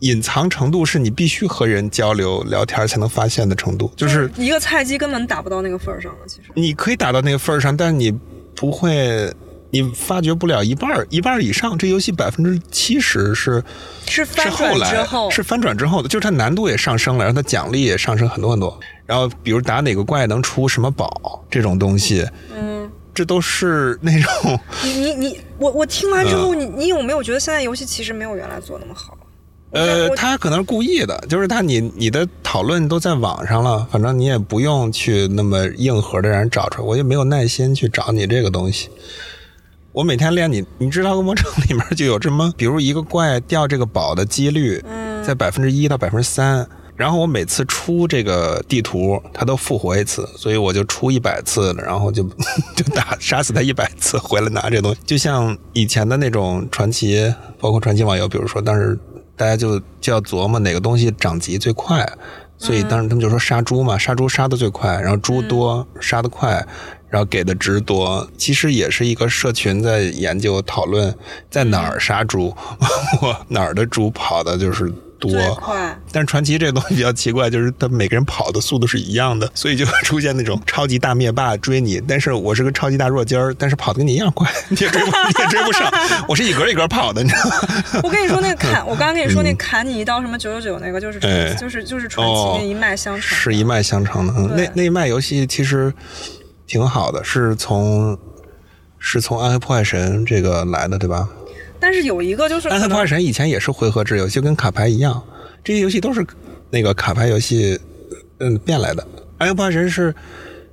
[0.00, 6.18] 隐藏程度是你必须和人交流聊天才能发现的程度，就是一个菜鸡根本打不到那个份儿上了。
[6.26, 8.12] 其实你可以打到那个份儿上，但是你
[8.54, 9.32] 不会。
[9.74, 11.76] 你发掘不了一半一半以上。
[11.76, 13.62] 这游戏百分之七十是
[14.06, 18.78] 是翻转之后，是翻转之后的，就是它难度也上升了，然后它奖励也上升很多很多。
[19.04, 22.24] 然后比如打哪个怪能出什么宝这种东西，
[22.56, 24.60] 嗯，这都是那种。
[24.84, 29.18] 你你你，我我听完之后，你你有没有觉得现在游戏其实没有原来做那么好？
[29.72, 38.88] 呃，他可能是故意的，就是他你你的讨论都在网上了，反正你也不用去那么硬核的让人找出来，我也没有耐心去找你这个东西。
[39.94, 44.82] 我每天练你，你知道恶魔城里面就有这么， 比如一个怪掉这个宝的几率
[45.24, 52.24] 在百分之一到百分之三，然后我每次出这个地图，它都复活一次，所以我就出一百次，然后就
[52.74, 58.98] 就打杀死它一百次，回来拿这东西，就像以前的那种传奇，包括传奇网游，比如说当时
[59.36, 62.04] 大家就就要琢磨哪个东西涨级最快，
[62.58, 66.66] 所以当时他们就说杀猪嘛，杀猪杀的最快，然后猪多杀的快。
[67.14, 71.14] 然后给的值多，其实也是一个社群在研究讨论，
[71.48, 72.52] 在哪儿杀猪，
[73.22, 75.30] 我哪儿的猪跑的就是多。
[75.54, 75.96] 快。
[76.10, 85.88] 但是传奇这个东西比较奇怪，就是他每个人跑的速度是一样的，所以就会出现那种超级大灭霸追你，但是我是个超级大弱鸡儿，但是跑的跟你一样快， 你也追不，你也追不上。
[86.26, 88.00] 我是一格一格跑的，你知道吗？
[88.02, 91.20] 我跟你说那个砍，我刚刚跟你说那砍你一刀什么九九九那个，就是
[91.60, 94.56] 就是就是传奇那一脉相承，是一脉相承的。
[94.56, 95.94] 那那一脉游戏其实。
[96.66, 98.18] 挺好的，是从
[98.98, 101.28] 是从《暗黑破坏神》这个来的，对吧？
[101.78, 105.22] 但是有一个就是《暗黑破坏神》以前也是回合制游戏，跟卡牌一样，
[105.62, 106.26] 这些游戏都是
[106.70, 107.78] 那个卡牌游戏
[108.38, 109.02] 嗯变来的。
[109.38, 110.14] 《暗黑破坏神》是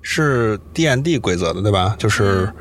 [0.02, 1.96] 是 D N D 规则的，对吧？
[2.00, 2.46] 就是《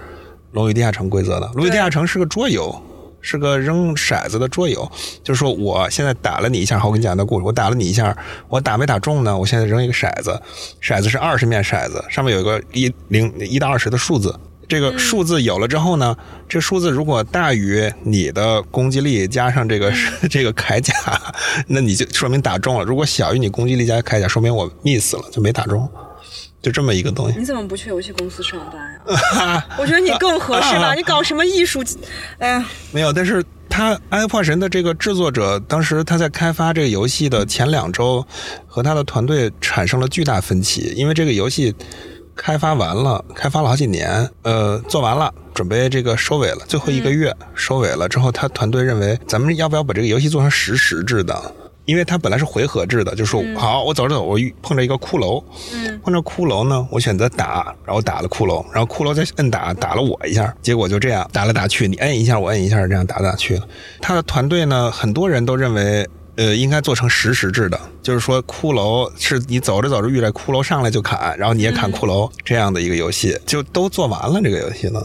[0.52, 2.74] 龙与地下城》规则的，《龙与地下城》是个桌游。
[3.20, 4.90] 是个扔骰子的桌游，
[5.22, 7.44] 就是说我现在打了你一下，好，我给你讲一个故事。
[7.44, 8.16] 我打了你一下，
[8.48, 9.37] 我打没打中呢？
[9.37, 10.40] 我现在扔一个骰子，
[10.83, 14.35] 骰子是二十面骰子，上面有一个一零一到二十的数字。
[14.68, 16.16] 这个数字有了之后呢，
[16.48, 19.92] 这数字如果大于你的攻击力加上这个
[20.30, 20.94] 这个铠甲，
[21.66, 25.88] 那你就说明打中了；如果小于你攻击力加铠甲，说明我 miss 了，就没打中。
[26.62, 29.66] 就这么一个东西，你怎么不去游戏公司上班呀？
[29.78, 30.94] 我觉得你更合适吧。
[30.94, 31.82] 你搞什么艺术？
[32.38, 33.12] 哎呀，没有。
[33.12, 38.26] 但是他《暗黑破坏神》的这个制作者，当时他在开发这个游戏的前两周，
[38.66, 41.74] 和他的团队产生了巨大分歧，因为这个游戏
[42.36, 51.54] 开发完了，开发了好几年，呃，做完了，准备这个收尾了，最后一个月收尾了之后，他团队认为，咱们要不要把这个游戏做成实时制的？
[51.90, 55.42] 因为它本来是回合制的，就是说好，我走着走，我遇碰着一个骷髅，
[56.05, 63.66] 碰着骷髅呢，我选择打，然后打了骷髅，然后骷髅再摁打，打了我一下，结果就这样打来打去，你摁一下，我摁一下，这样打来打去了。
[64.00, 75.03] 他的团队呢，很多人都认为，呃，应该做成实时制的，就是说骷髅是你走着走着遇着骷髅上来就砍，然后你也砍骷髅这样的一个游戏，就都做完了这个游戏呢，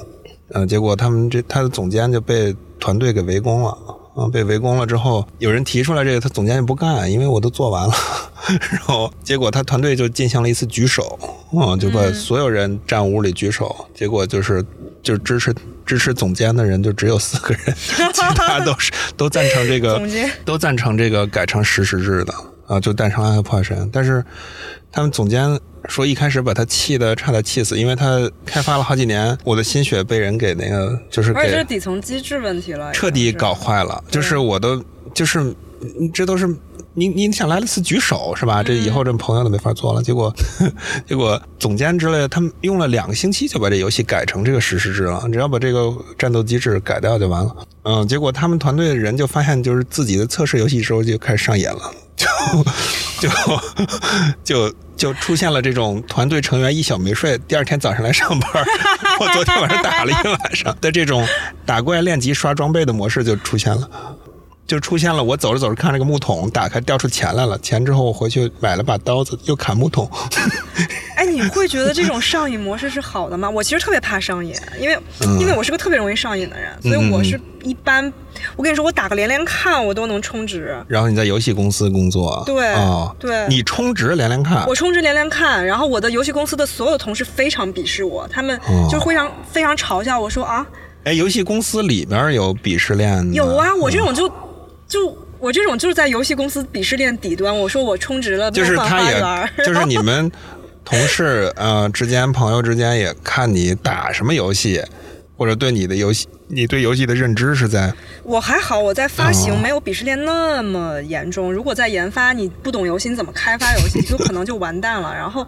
[0.53, 3.75] 嗯，结果他们这他的总监就被团队给围攻了。
[4.15, 7.93] 啊，被围攻了之后，有人提出来这个，他总监也不干，因为我都做完了。
[8.71, 11.19] 然后结果他团队就进行了一次举手，
[11.59, 14.63] 啊，就把所有人站屋里举手，结果就是
[15.03, 15.53] 就支持
[15.85, 20.01] 支持总监的人就只有四个人， 其他都是都赞成这个，
[20.45, 22.33] 都赞成这个改成实时制的
[22.67, 23.89] 啊，就诞生暗黑破坏神。
[23.91, 24.23] 但是
[24.91, 25.59] 他们总监。
[25.87, 34.03] 说一开始把他气的差点气死，因为他开发了好几年，我的心血被人给那个就是给，这是底层机制问题了，彻底搞坏了。
[34.09, 34.81] 就是我的，
[35.13, 35.53] 就是
[36.13, 36.47] 这都是
[36.93, 38.63] 你你想来了次举手是吧？
[38.63, 40.01] 这以后这朋友都没法做了。
[40.01, 40.33] 结果
[41.05, 47.55] 结果总监之类的，他们用了两个星期就把这游戏改成这个实时制了，只要把这个战斗机制改掉就完了。
[47.83, 52.27] 嗯，结果他们团队的人就发现，就是自己的测试游戏时候就开始上瘾了，就
[53.19, 53.29] 就
[54.43, 58.49] 就就出现了这种团队成员一宿没睡，第二天早上来上班。
[59.19, 61.27] 我昨天晚上打了一晚上的这种
[61.65, 63.89] 打怪练级刷装备的模式就出现了。
[64.67, 67.57] 就出现了，我走着走着看这个木桶，打开掉出钱来了。
[67.59, 70.09] 钱之后我回去买了把刀子，又砍木桶。
[71.15, 73.47] 哎，你会觉得这种上瘾模式是好的吗？
[73.47, 74.97] 我其实特别怕上瘾，因为
[75.39, 78.11] 因为我是个特别容易上瘾的人，所以我是一般。
[78.55, 80.75] 我跟你说，我打个连连看，我都能充值。
[80.87, 85.63] 然后你在游戏公司工作，对啊，对，你充值连连看，我充值连连看。
[85.65, 90.65] 然后我的游戏公司的所有同事非常鄙视我，他们就非常非常嘲笑我说啊，
[91.05, 93.31] 哎，游戏公司里边有鄙视链？
[93.31, 94.27] 有啊，我这种就。
[94.87, 99.19] 就我这种就是在游戏公司鄙视链底端，我说我充值了，就是他也，
[99.65, 100.31] 就是你们
[100.83, 104.81] 同事呃之间、朋友之间也看你打什么游戏，
[105.37, 106.27] 或者对你的游戏。
[106.47, 107.91] 你对游戏的认知是在？
[108.23, 111.51] 我还好，我在发行没有鄙视链那么严重。
[111.51, 115.13] 如果在研发，你不懂游戏，你怎么开发游戏，就可能就完蛋了。
[115.15, 115.45] 然后，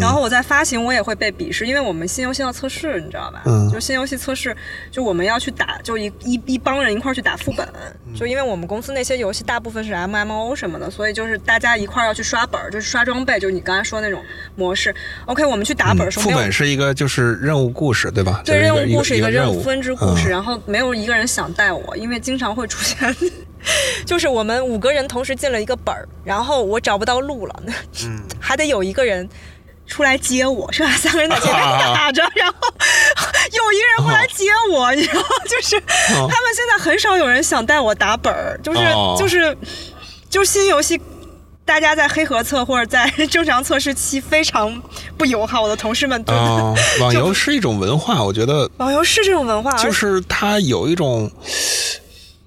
[0.00, 3.42] 然后我在发行，我也会被鄙视，因为我们新游戏要测试，你知道吧？
[3.46, 3.70] 嗯。
[3.70, 4.54] 就新游戏测试，
[4.90, 7.66] 就我们要去打，就一一一帮人一块儿去打副本。
[8.14, 14.22] 就因为我们公司那些游戏大部分是 MMO 什么的，所以就是大家一块儿要去刷本儿，就是刷装备，就是你刚才说那种
[14.54, 14.94] 模式。
[15.24, 18.42] OK，我们去打本的时候，副本是一个就是任务故事，对吧？
[18.44, 20.33] 对，任务故事一个任务分支故事。
[20.34, 23.16] 然后没有一个人想带我，因为经常会出现，
[24.04, 27.62] 就是我们五个人同时进了一个本儿，然后我找不到路了，
[28.04, 29.28] 嗯， 还得有一个人
[29.86, 32.56] 出来接我，剩下三个人在前面打着，然后
[33.52, 38.80] 有一个人过来接我，你知道，就是他们现在很少有人想带我打本儿，就是
[39.16, 39.56] 就是
[40.28, 41.00] 就是新游戏。
[41.64, 44.82] 大家在黑盒测或者在 正常测试期非常
[45.16, 46.22] 不友好，我的同事们。
[46.26, 48.70] 啊， 网游是一种文化，我觉得。
[48.76, 51.30] 网游是这种文化，就是它有一种，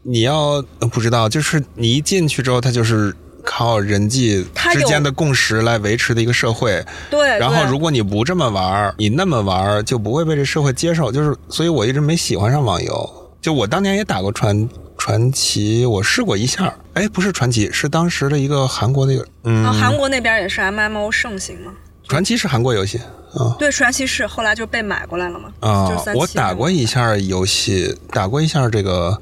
[0.03, 6.85] 你要不知道，就是你一进去之后，它就是靠人际之间的共识来维持的一个社会。
[7.09, 7.39] 对。
[7.39, 11.11] 然后，如果你不这么玩你那么玩就不会被这社会接受。
[11.11, 13.31] 就是，所以我一直没喜欢上网游。
[13.41, 14.69] 就我当年也打过传。
[14.97, 21.71] 传奇我试过一下，哎，不是传奇，是当时的一个韩国那个，嗯，韩国那边也是 M M O 盛行吗？
[22.07, 22.97] 传奇是韩国游戏
[23.33, 25.51] 啊，对，传奇是后来就被买过来了嘛。
[25.59, 29.21] 啊，我打过一下游戏，打过一下这个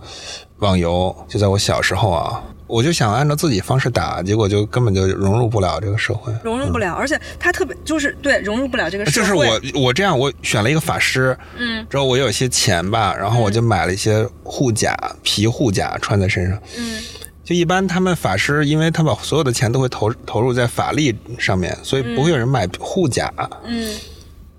[0.60, 2.44] 网游，就在我小时候啊。
[2.68, 9.22] 我就想按照自己方式打，结果就根本就融入不了这个社会，融入不了，而且他特别就是对融入不了这个社会。
[9.22, 17.04] 就是我我这样，我选了一个法师，嗯，之后我有些钱吧，然后我就买了一些护甲皮护甲穿在身上，嗯，
[17.44, 23.32] 就一般他们法师，因为他把所有的钱都会投投入在法力上面，所以不会有人买护甲，
[23.66, 23.96] 嗯，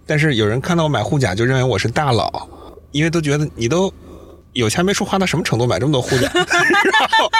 [0.06, 2.48] 但是有人看到我买护甲，就认为我是大佬，
[2.92, 3.92] 因为都觉得你都。
[4.56, 6.28] 有钱没处花到什么程度买这么多护甲？
[6.32, 7.30] 然后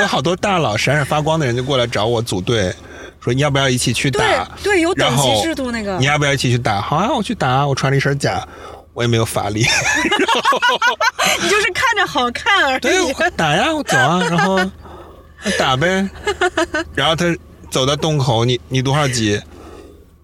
[0.00, 2.74] 有好多大佬闪闪发光的人就过来找我组队，
[3.20, 4.44] 说你要不要一起去打？
[4.62, 5.96] 对，有等级制度那个。
[5.98, 6.80] 你要不要一起去打？
[6.80, 7.66] 好啊，我去打。
[7.66, 8.46] 我穿了一身甲，
[8.92, 9.60] 我也没有法力。
[11.40, 12.80] 你就是看着好看而已。
[12.80, 14.58] 对，打呀，我走啊，然后
[15.56, 16.08] 打呗。
[16.94, 17.24] 然后他
[17.70, 19.40] 走到洞口，你你多少级？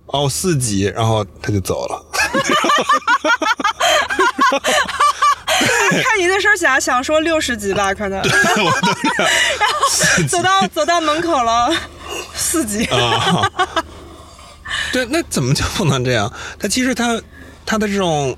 [0.07, 0.87] 哦，四级。
[0.87, 2.05] 然后他就走了。
[6.03, 8.20] 看你那身甲，想说六十级吧，可能。
[8.27, 8.70] 然后
[10.29, 11.70] 走到走到门口了，
[12.35, 12.88] 四级。
[14.92, 16.33] 对，那怎么就不能这样？
[16.59, 17.20] 他其实他
[17.66, 18.37] 他的这种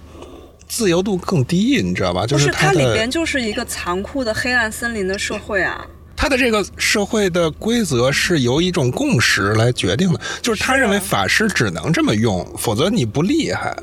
[0.66, 2.26] 自由度更低，你知道吧？
[2.26, 5.84] 就是它里边就是一个残酷的黑暗森林的社会啊。
[6.16, 13.76] 他的这个社会的规则是由一种共识来决定的，就是他认为法师只能这么用，否则你不厉害。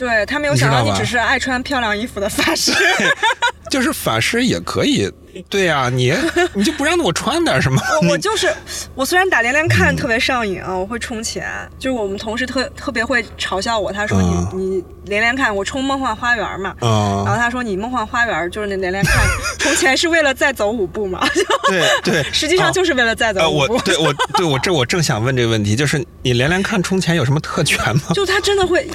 [0.00, 2.72] 对他没有想到你只是爱穿漂亮衣服的法师，
[3.70, 5.12] 就是法师也可以。
[5.48, 6.12] 对呀，你
[6.54, 7.80] 你就不让我穿点什么？
[8.10, 8.50] 我就是
[8.94, 11.46] 我，虽然打连连看特别上瘾啊，我会充钱。
[11.78, 16.74] 就是我们同事特特别会嘲笑我，他说你你连连看，我充梦幻花园嘛。
[16.80, 19.22] 然后他说你梦幻花园就是那连连看
[19.58, 21.20] 充钱是为了再走五步嘛？
[21.68, 23.74] 对对， 实际上就是为了再走五步。
[23.74, 28.02] 我对我对我这我正想问这个问题，就是你连连看充钱有什么特权吗？
[28.14, 28.88] 就他真的会。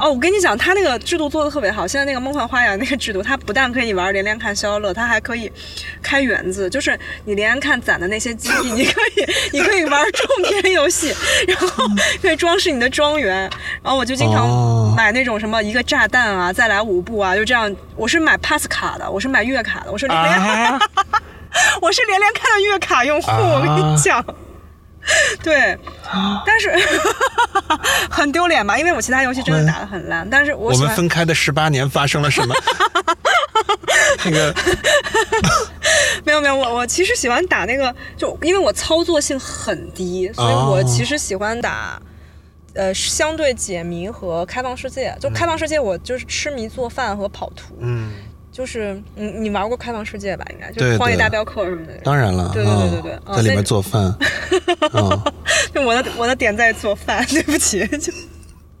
[0.00, 1.86] 哦，我跟你讲，他那个制度做的特别好。
[1.86, 5.52] 现在那个梦幻花园那个制度，它不但可以玩连连看消消乐，它还可以
[6.02, 11.14] 开园子，就是你连连看攒的那些基地，你可以你可以玩种田游戏，
[11.46, 11.84] 然后
[12.22, 13.40] 可以装饰你的庄园。
[13.82, 17.70] 然后我就经常买那种什么一个炸弹啊，再来五步啊，就这样。
[17.94, 20.80] 我是买 pass 卡的，我是买月卡的，我说连连。
[21.82, 24.24] 我是连连看的月卡用户，我跟你讲。
[25.42, 25.78] 对，
[26.46, 26.70] 但是
[28.10, 28.78] 很丢脸吧？
[28.78, 32.54] 因为我其他游戏真的打的很烂，但是我我们分开的十八年发生了什么？
[34.24, 34.54] 那个
[36.24, 42.00] 没有没有，我我其实喜欢打那个，就因为我操作性很低，所以我其实喜欢打
[42.74, 45.16] 呃相对解谜和开放世界。
[45.20, 47.74] 就开放世界，我就是痴迷做饭和跑图。
[47.80, 48.10] 嗯。
[48.52, 50.44] 就是你你玩过开放世界吧？
[50.50, 51.92] 应该就是荒野大镖客什么的。
[52.02, 54.12] 当然了，对对对对对，在里面做饭。
[55.72, 57.86] 就我的我的点在做饭，对不起。
[57.98, 58.12] 就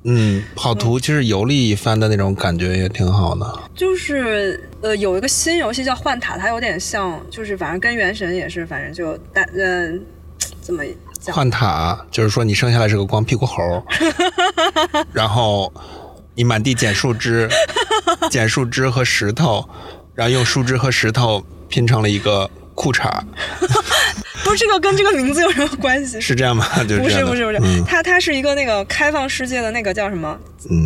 [0.02, 3.60] 嗯，跑图其实游历一番的那种感觉也挺好的。
[3.74, 10.02] 就是呃，有一个新游戏叫幻塔，它有点像，就是反正跟原神也是，反正就大嗯，
[10.60, 10.82] 怎么
[11.20, 11.36] 讲？
[11.36, 13.62] 幻塔就是说你生下来是个光屁股猴，
[15.12, 15.72] 然后。
[16.36, 17.46] 你满地捡树枝，
[18.30, 19.68] 捡树枝和石头，
[20.14, 23.08] 然后用树枝和石头拼成了一个裤衩。
[24.42, 26.20] 不是这个跟这个名字有什么关系？
[26.20, 26.66] 是这样吗？
[26.88, 30.36] 就不是不是不是，它它是一个那个开放世界的那个叫什么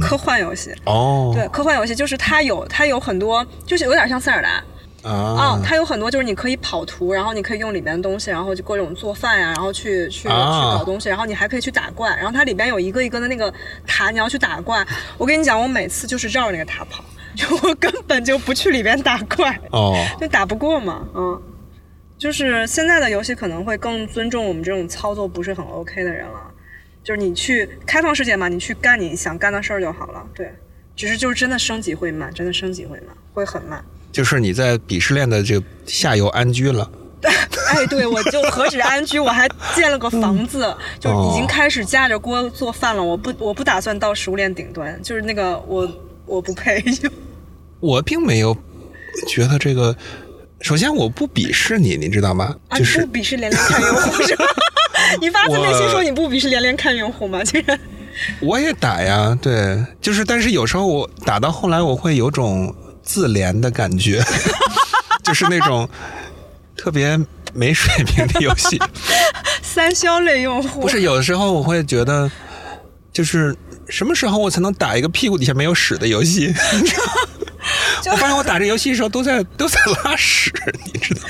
[0.00, 1.32] 科幻游戏哦。
[1.34, 4.62] 对，科幻游戏就是它有它有很多，就是有点像塞尔达。
[5.04, 13.52] 啊，它有很多，就是你可以跑图，然后你可以用里面的东西，然后就各种做饭呀，然后去去去搞东西，然后你还可以去打怪，然后它里边有一个一个的那个
[13.86, 14.82] 塔，你要去打怪。
[15.18, 17.04] 我跟你讲，我每次就是绕着那个塔跑，
[17.34, 21.42] 就我根本就不去里边打怪，哦， 就打不过嘛，嗯，
[22.16, 26.50] 就是现在的游戏可能会更尊重我们这种操作不是很 OK 的人了，
[27.02, 30.52] 就是你去开放世界嘛，你去干你想干的事儿就好了，对，
[30.94, 33.84] 只是就是真的升级会慢，真的升级会慢，会很慢。
[34.12, 36.88] 就是你在鄙视链的这个下游安居了，
[37.22, 43.02] 哎，对，我就何止安居，我还建了个房子，就已经开始架着锅做饭了。
[43.02, 45.84] 我不，我不打算到食物链顶端，就是那个我
[46.26, 46.82] 我不配。
[47.80, 48.56] 我并没有
[49.28, 49.96] 觉得这个，
[50.60, 52.54] 首先我不鄙视你，你知道吗？
[52.76, 54.44] 就是不鄙视连连看用户是吧？
[55.20, 57.42] 你发自内心说你不鄙视连连看用户 吗？
[57.44, 57.78] 竟然，
[58.40, 62.74] 我也打呀，对，就是，但是有时候我打到后来，我会有种。
[63.06, 64.24] 自怜的感觉，
[65.22, 65.86] 就是那种
[66.74, 67.20] 特别
[67.52, 68.80] 没水平的游戏。
[69.60, 72.30] 三消类用户不是有的时候我会觉得，
[73.12, 73.54] 就是
[73.94, 76.52] 什么时候我才能打一个屁股底下没有屎的游戏？
[78.10, 80.52] 我发现我打这游戏的时候都在 都在拉屎，
[80.92, 81.28] 你知道吗？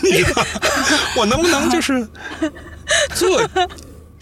[0.02, 0.24] 你
[1.16, 2.08] 我能不能就是
[3.14, 3.46] 做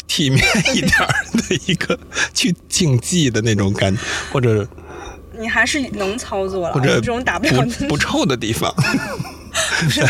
[0.09, 0.93] 体面一点
[1.35, 1.97] 的一个
[2.35, 4.66] 去竞技的那种感觉，或者？
[5.37, 8.74] 你还是能操作了，或者这种打不了不臭的地方。
[9.80, 10.02] 不是，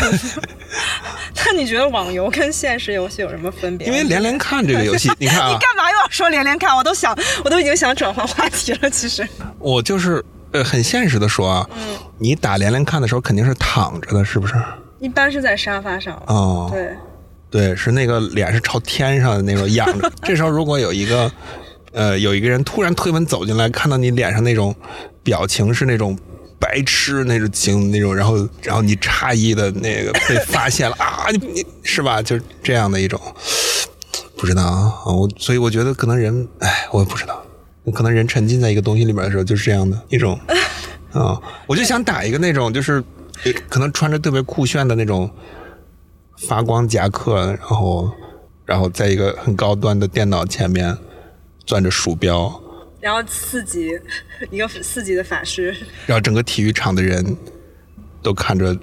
[1.45, 3.87] 那你觉得网游跟现实游戏有什么分别？
[3.87, 6.75] 因为连连看这个游戏， 你看啊，你干嘛又要说连连看？
[6.75, 8.89] 我都想，我都已经想转换话题了。
[8.89, 9.27] 其实
[9.59, 14.55] 我就是呃，很现实的说啊，嗯，你打连连看的时候肯定是躺着的，是不是？
[14.99, 16.21] 一般是在沙发上。
[16.27, 16.89] 哦，对，
[17.51, 20.11] 对，是那个脸是朝天上的那种仰着。
[20.23, 21.31] 这时候如果有一个
[21.91, 24.75] 呃，有一个人突然推门走进来，看到你脸上那种。
[25.25, 26.15] 表情是那种
[26.65, 32.23] 白痴那种情那种，然后然后你诧异的那个被发现了啊，你你是吧？
[32.23, 33.21] 就是这样的一种，
[34.35, 37.45] 不知道啊，我所以我觉得可能人，哎，我也不知道，
[37.93, 40.39] 可能人沉浸在一个东西里面的时候就是这样的一种
[41.13, 43.03] 啊， 我就想打一个那种就是
[43.69, 45.29] 可能穿着特别酷炫的那种
[46.47, 48.11] 发光夹克，然后
[48.65, 50.97] 然后在一个很高端的电脑前面
[51.63, 52.59] 攥着鼠标。
[53.05, 53.91] 然后四级，
[54.49, 55.67] 一个四级的法师，
[56.07, 57.37] 然后整个体育场的人
[58.23, 58.75] 都看着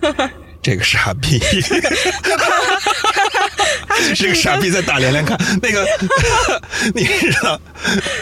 [0.62, 1.38] 这个傻逼，
[4.16, 5.86] 这个傻逼在打连连看那个，
[6.94, 7.60] 你知道，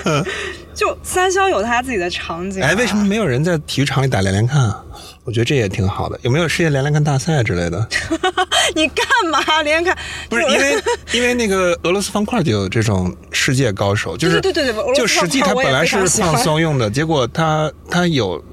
[0.04, 0.26] 嗯，
[0.74, 2.60] 就三消有他自己的场景。
[2.60, 4.84] 哎，为什么没有人在体育场里打连连看啊？
[5.30, 6.18] 我觉得这也挺好的。
[6.22, 7.88] 有没有世界连连看大赛之类的？
[8.74, 9.96] 你干嘛连连看？
[10.28, 18.44] 不是因为因为那个俄罗斯方块就有这种世界高手，就是对对对，就实际它本来是放松用的，结果它它有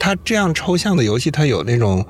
[0.00, 2.04] 它这样抽象的游戏，它有那种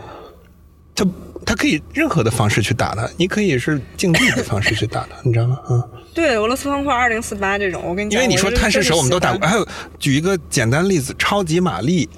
[0.95, 1.05] 它
[1.45, 5.59] 它可以任何的方式去打它，你可以是竞技的方式去打它，你知道吗？
[5.69, 12.09] 嗯， 对，俄罗斯方块二零四八这种，我跟你因为你说贪吃蛇我们都打过，还有举一个简单例子，超级玛丽。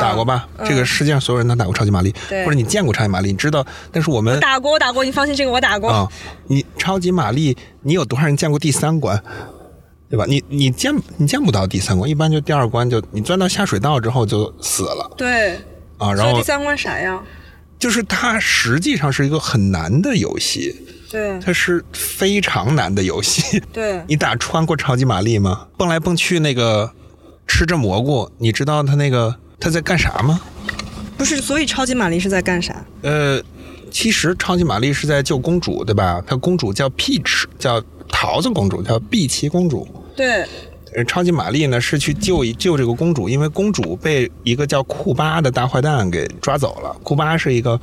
[0.00, 0.48] 打过吧？
[0.64, 3.66] 这个世界上所有人都打过超级玛丽，或者你见过超级玛丽，你知道？
[3.92, 5.90] 但是我们打过，我打过，你放心，这个我打过。
[5.90, 6.08] 啊，
[6.46, 9.22] 你超级玛丽，你有多少人见过第三关？
[10.08, 10.24] 对吧？
[10.28, 15.10] 你你见你见不到第三关，一般就第二关就你钻到下水道之后就死了。
[15.16, 15.56] 对
[15.98, 17.20] 啊，然后第三关啥呀？
[17.78, 20.74] 就是它实际上是一个很难的游戏。
[21.10, 23.60] 对，它是非常难的游戏。
[23.72, 25.66] 对， 你打穿过超级玛丽吗？
[25.76, 26.92] 蹦来蹦去那个
[27.46, 29.36] 吃着蘑菇，你知道它那个。
[29.58, 30.40] 他在干啥吗？
[31.18, 32.84] 不是，所以超级玛丽是在干啥？
[33.02, 33.42] 呃，
[33.90, 36.22] 其实超级玛丽是在救公主，对吧？
[36.26, 39.88] 她公主叫 Peach，叫桃子公主，叫碧琪公主。
[40.14, 40.44] 对。
[40.94, 46.94] 呃，超级玛丽呢是去救一救这个公主，因为公主被一个叫库巴的大坏蛋给抓走了。
[47.02, 47.80] 库巴是一个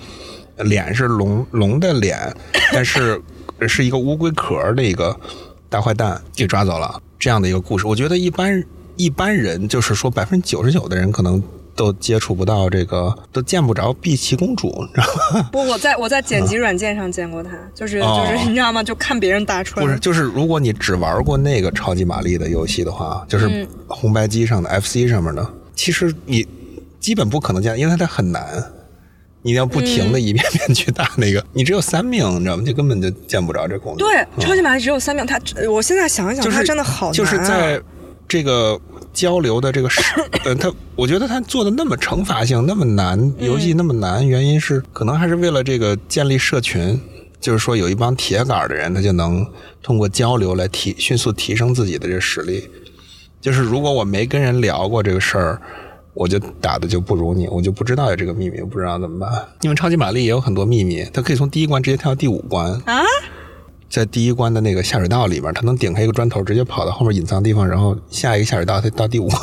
[0.58, 2.18] 脸是龙龙的脸，
[2.72, 3.20] 但是
[3.68, 5.20] 是一个乌龟壳的一个
[5.70, 7.02] 大坏蛋给抓走了。
[7.20, 8.64] 这样的一个故事，我觉得一般
[8.96, 11.42] 一般人就是说百分之九十九的人可能。
[11.76, 15.50] 都接触不到这个，都见不着碧琪公主，你知道吗？
[15.52, 18.84] 不，我在我在剪辑软件上见过她，就是就是你知道吗？
[18.84, 19.86] 就看别人打出来。
[19.86, 26.48] 不是，就是如果你只玩过那个超级玛丽的游戏的话，就是红白机上的 FC 上面的，其实你
[27.00, 28.44] 基本不可能见，因为它很难，
[29.42, 32.64] 你要不停的一遍遍去打那个，你只有三命，你知道吗？
[32.64, 34.06] 就根本就见不着这公主。
[34.06, 37.14] 对，超级玛丽只有三命，它我现在想一想，它真的好难。
[37.14, 37.82] 就是在
[38.28, 38.80] 这个。
[39.14, 40.02] 交流的这个事，
[40.44, 47.00] 呃，他我觉得他做的那么惩罚性那么难，游戏那么难，原因是可能还是为了这个建立社群，
[47.40, 49.46] 就是说有一帮铁杆的人，他就能
[49.82, 52.68] 通过交流来提迅速提升自己的这实力。
[53.40, 55.62] 就是如果我没跟人聊过这个事儿，
[56.14, 59.30] 我就打的就不如你，我就不知道有这个秘密，不知道怎么办。
[59.62, 63.04] 因为超级玛丽也有很多秘密，它可以从第一关直接跳到第五关啊。
[63.94, 69.42] 在第一关的那个下水道里面，他能顶开一个砖头，直接跑到后面隐藏地方，然后下一个下水道，他到第五关，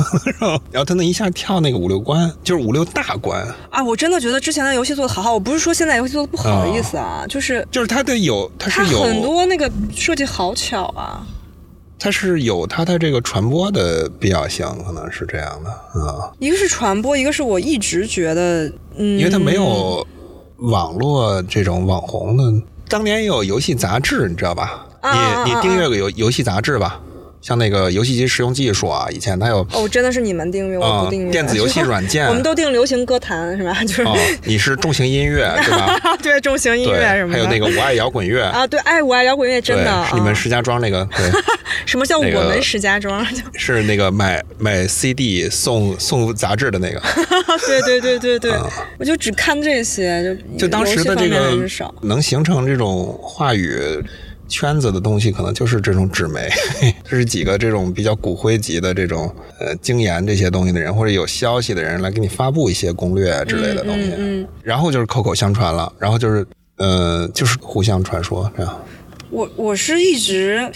[0.72, 3.80] 然后他能一下跳那个五六关，就是五六大关啊！
[3.80, 11.24] 我真的觉得之前的游戏做的好好，我不是说现在游戏做的不好的意思啊，就是就是它的有，它是有很多那个设计好巧啊，
[11.96, 15.70] 它是有它的这个传播的必要性，可能是这样的
[16.00, 16.32] 啊。
[16.40, 20.04] 一个是传播，一个是我一直觉得，嗯，因为它没有
[20.56, 22.42] 网络这种网红的。
[22.90, 24.84] 当年也有游戏杂志，你知道吧？
[25.00, 27.00] 你你订阅个游游戏杂志吧，
[27.40, 31.30] 像那个游戏机实用技术啊，以前它有哦，真的是你们订阅，我不订阅。
[31.32, 33.76] 电子游戏软件， 我们都订流行歌坛是吧？
[33.84, 34.04] 就是
[34.44, 35.98] 你是重型音乐 对吧？
[36.22, 37.32] 对，重型音乐什么？
[37.32, 40.06] 还有那个我爱摇滚乐啊，对，爱我爱摇滚乐真的。
[40.08, 41.06] 是你们石家庄那个？
[41.16, 41.30] 对。
[41.86, 43.24] 什么叫我们石家庄？
[43.54, 47.00] 是那个买买 CD 送送杂志的那个。
[47.66, 48.52] 对对对对对，
[48.98, 51.56] 我就只看这些，就就当时的这个
[52.02, 53.78] 能形成这种话语
[54.50, 56.46] 圈子的东西，可能就是这种纸媒，
[57.08, 64.12] 这是几个这种比较骨灰级的这种呃精研这些东西的人，或者有消息的人来给你发布一些攻略之类的东西。
[64.18, 64.46] 嗯。
[64.62, 66.46] 然后就是口口相传了，然后就是
[66.76, 68.84] 呃就是互相传说这样。
[69.30, 70.70] 我我是一直。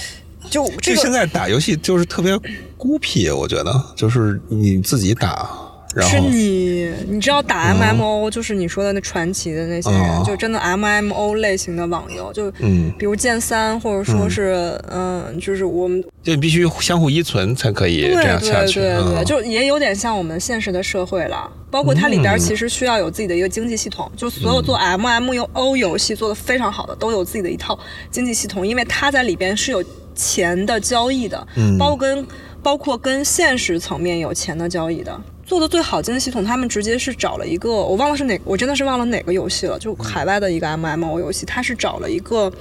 [0.50, 2.38] 就就现在打游戏就是特别
[2.76, 5.48] 孤僻，我觉得就是你自己打，
[5.95, 21.51] 然后是你你知道打 M M O 就是你说的那传奇的那些人，就真的 M M O 类型的网游，就嗯，比如剑三或者说是嗯，就是我们就必须相互依存才可以这样下去，对对对，就也有点像我们现实的社会了。
[21.70, 27.78] 包括它里边其实需要有自己的一个经济系统，就所有做 M M O 游戏做的非常好的都有自己的一套
[28.11, 29.84] 经济系统，因为它在里边是有。
[30.16, 31.45] 钱的交易的，
[31.76, 32.26] 包括跟
[32.62, 42.53] 包括跟现实层面有钱的交易的，做的最好经济系统，他们直接是找了一个，我忘了是哪，我真的是忘了哪个游戏了，就海外的一个 M M O 游戏，他是找了一个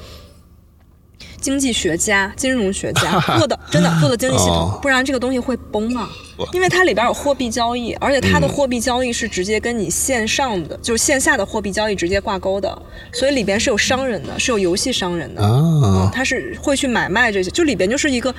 [1.40, 6.10] 经济学家、金融学家 做的，真的做的经济系统，不然这个东西会崩啊，
[6.52, 12.82] 因为它里边有货币交易，而且它的货币交易是直接跟你线上的，就是线下的货币交易直接挂钩的，
[13.14, 18.34] 所以里边是有商人的，是有游戏商人的，嗯，他是会去买卖这些，就里边就是一个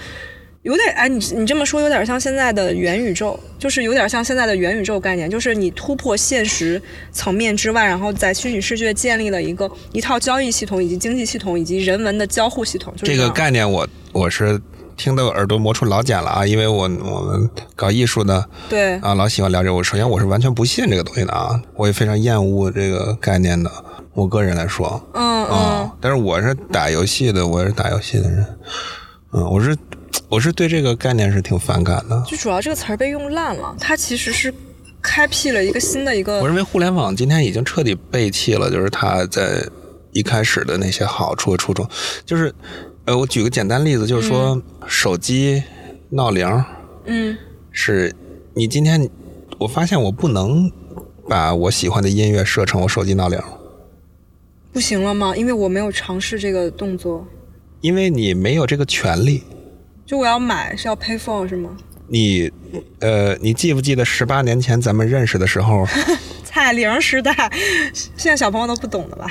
[0.65, 12.93] 有点哎，你你这么说有点像现在的元宇宙，就是有点像现在的元宇宙概念，就是你突破现实层面之外，然后在虚拟世界建立了一个一套交易系统，以及经济系统，以及人文的交互系统。
[12.97, 14.61] 这个概念，我我是。
[14.97, 16.47] 听得耳朵磨出老茧了啊！
[16.47, 19.75] 因为我我们搞艺术的，对啊，老喜欢聊这个。
[19.75, 23.69] 我首先我是完全不信这个东西的啊，我也非常厌恶这个概念的。
[24.13, 28.47] 我个人来说，嗯嗯，但是我是打游戏的，我是打游戏的人，
[29.33, 29.77] 嗯，我是
[30.29, 32.25] 我是对这个概念是挺反感的。
[32.27, 34.53] 就主要这个词儿被用烂了，它其实是
[35.01, 36.41] 开辟了一个新的一个。
[36.41, 39.67] 我认为互联网今天已经彻底背弃了，就是它在
[40.13, 41.89] 一开始的那些好处和初衷，
[42.25, 42.55] 就是。
[43.07, 45.63] 呃，我举个简单例子，就是说手机
[46.09, 46.65] 闹铃，
[47.05, 47.37] 嗯，
[47.71, 48.11] 是
[48.55, 49.11] 你今天
[49.59, 50.73] 我发现我不能
[51.29, 53.39] 把我喜欢的音乐设成我手机闹铃，
[54.73, 55.37] 不行了吗？
[55.37, 57.27] 因为我没有尝试这个动作，
[57.83, 59.43] 因为你没有这个权利。
[60.07, 61.71] 就我要买是要 pay phone 是吗？
[62.09, 62.51] 你
[63.01, 65.87] 呃，你记不记得十八年前咱们认识的时候？
[66.45, 67.35] 彩铃时代，
[67.93, 69.27] 现在小朋友都不懂的吧？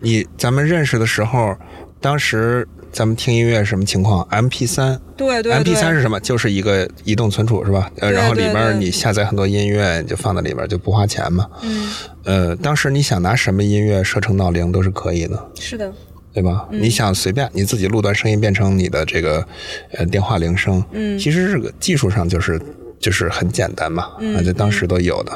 [0.00, 1.56] 你咱们认识的时候，
[2.00, 2.66] 当时。
[2.94, 6.20] 咱们听音乐什么情况？M P 三，对对，M P 三是什么？
[6.20, 7.90] 就是一个移动存储是吧？
[7.98, 11.44] 呃，然后里对对边你下载很多音乐，你就放在里边就不花钱嘛。
[11.62, 11.90] 嗯，
[12.22, 15.92] 呃，当时你想拿什么音乐设成闹铃都是可以的，是的，
[16.34, 16.66] 对吧？
[16.72, 19.46] 嗯你想随便你自己录段声音变成你的这个
[19.92, 22.60] 呃电话铃声，嗯其实这个技术上就是
[22.98, 25.32] 就是很简单嘛，嗯啊，在当时都有的，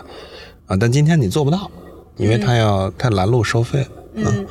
[0.66, 1.70] 啊，但今天你做不到，
[2.16, 4.44] 因为他要他拦路收费，嗯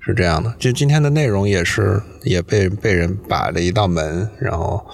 [0.00, 0.54] 是这样的。
[0.58, 4.84] 就今天的内容也是也被被人把了一道门，然后，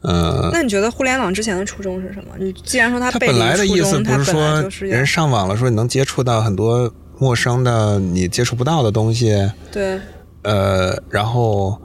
[0.00, 2.34] 呃，那你觉得互联网之前的初衷是什么？
[2.38, 10.00] 你既然说它它本来的意思不是说人上网了，说你能接触到很多陌生的你接触不到的东西，对，
[10.42, 11.78] 呃，然后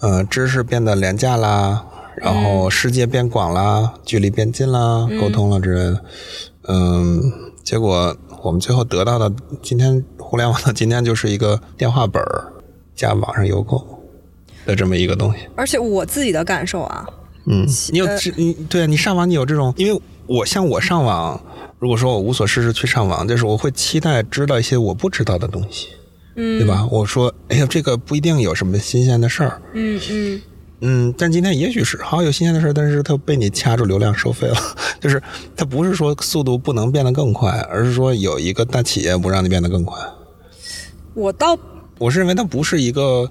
[0.00, 1.86] 呃，知识变得廉价啦，
[2.16, 6.04] 然后世界变广啦，距离变近啦，沟通了之类的，
[6.66, 7.22] 嗯，
[7.62, 9.32] 结果我们最后得到的，
[9.62, 12.52] 今天互联网的今天就是一个电话本儿
[12.96, 13.86] 加网上邮购
[14.66, 15.38] 的这么一个东西。
[15.54, 17.06] 而且我自己的感受啊，
[17.46, 21.40] 嗯，你有呃这你对你上网你有这种，因为我像我上网，
[21.80, 25.88] 如果说我无所事事去上网，就是我会期待知道一些我不知道的东西，
[26.36, 26.86] 嗯，对吧？
[26.90, 30.42] 我说，哎呀，这个不一定有什么新鲜的事儿，嗯嗯，
[30.82, 34.56] 嗯，但今天也许是好有新鲜的事儿，但是它被你掐住流量收费了，
[35.00, 35.22] 就是
[35.56, 39.98] 它不是说速度不能变得更快，而是说有一个大企业不让你变得更快。
[41.14, 41.58] 我倒
[41.98, 43.26] 我是认为它不是一个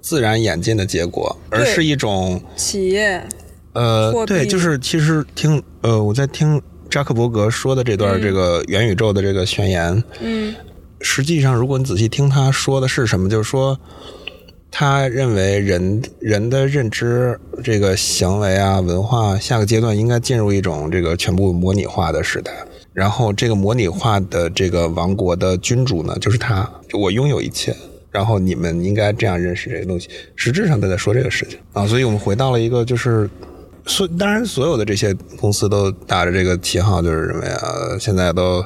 [0.00, 3.22] 自然演进的结果，而是一种企业
[3.74, 6.60] 呃，对，就是其实听呃我在听
[6.92, 10.54] 扎克伯格说的这段这个元宇宙的这个宣言，嗯
[11.00, 13.80] 实际上如果你仔细听他说的是什么，就是说。
[14.74, 22.50] 他认为人人的认知、这个行为啊、文化，下个阶段应该进入一种这个全部模拟化的时代。
[22.94, 27.76] 然后，这个模拟化的这个王国的君主呢，就是他，就我拥有一切。
[28.10, 30.08] 然后你们应该这样认识这个东西。
[30.36, 33.28] 实质上他在说这个事情啊，所以我们回到了一个就是，
[33.86, 37.58] 所当然所有的这些公司都打着这个旗号，就是什么呀，
[37.98, 38.64] 现在都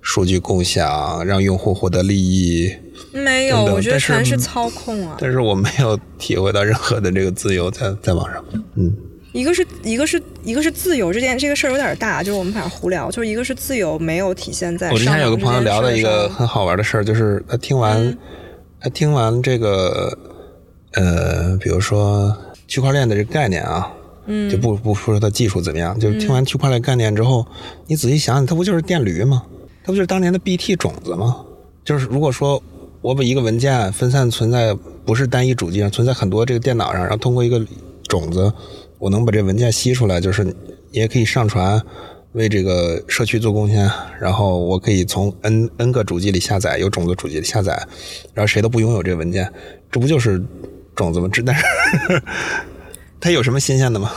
[0.00, 2.72] 数据共享，让用户获得利益。
[3.12, 5.16] 没有，等等我觉得全是操控啊。
[5.20, 8.42] 但是我没有体会到任何的这个自由在在网上。
[8.76, 8.90] 嗯，
[9.32, 18.16] 一个是一个是一个是自由这件这个事儿有点大，就是我们反正胡聊，就是一个是自由没有体现在我之前有个朋友聊的一个很好玩的事儿，就是他听完、嗯
[18.84, 20.18] 他听完这个
[20.94, 22.36] 呃，比如说
[22.66, 23.92] 区块链的这个概念啊。
[24.26, 27.46] 嗯就不不说它技术怎么样，就是听完区块链概念之后，
[27.86, 29.42] 你仔细想想，它不就是电驴吗？
[29.84, 31.44] 它不就是当年的 BT 种子吗？
[31.84, 32.62] 就是如果说
[33.00, 34.72] 我把一个文件分散存在
[35.04, 37.60] 不是单一主机上，存在很多这个电脑上，然后通过一个
[38.06, 38.52] 种子，
[38.98, 40.54] 我能把这文件吸出来，就是你
[40.92, 41.82] 也可以上传，
[42.34, 43.90] 为这个社区做贡献。
[44.20, 47.72] 然后我可以从 n n 个主机里下载，有种子主机里下载，
[48.32, 49.52] 然后谁都不拥有这个文件，
[49.90, 50.40] 这不就是
[50.94, 51.28] 种子吗？
[51.32, 51.64] 这但是
[53.22, 54.10] 它有什么新鲜的吗？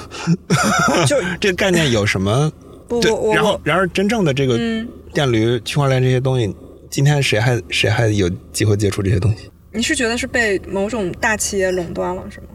[1.07, 2.51] 就 这个概念有什么？
[2.89, 6.53] 对不然后然而真正的这个嗯电驴、区块链这些东西，
[6.89, 9.49] 今天谁还谁还有机会接触这些东西？
[9.71, 12.47] 你是觉得是被某种大企业垄断了是吗？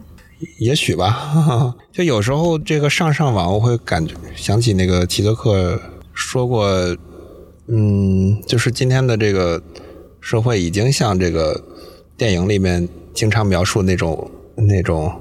[0.57, 5.79] 也许吧， 就有时候这个上上网，我会感觉想起那个齐泽克
[6.13, 6.67] 说过，
[7.67, 9.61] 嗯，就是今天的这个
[10.19, 11.63] 社会已经像这个
[12.17, 15.13] 电影里面经常描述那种那种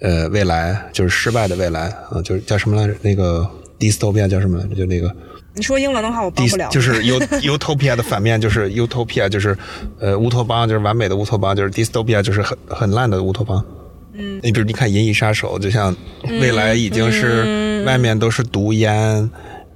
[0.00, 2.94] 呃未来，就是失败的未来啊，就是叫什么来着？
[3.02, 4.74] 那个 dystopia 叫什么来着？
[4.74, 5.14] 就那个。
[5.54, 6.68] 你说英文的话我帮不了。
[6.70, 9.56] 就是 u utopia 的反面就是 utopia，就是
[9.98, 13.64] 呃乌托邦，就是完美的乌托邦，就是 dystopia，就是很很烂的乌托邦。
[14.12, 15.94] 嗯，你比如你看《银翼杀手》，就像
[16.40, 19.28] 未来已经是外面都是毒烟，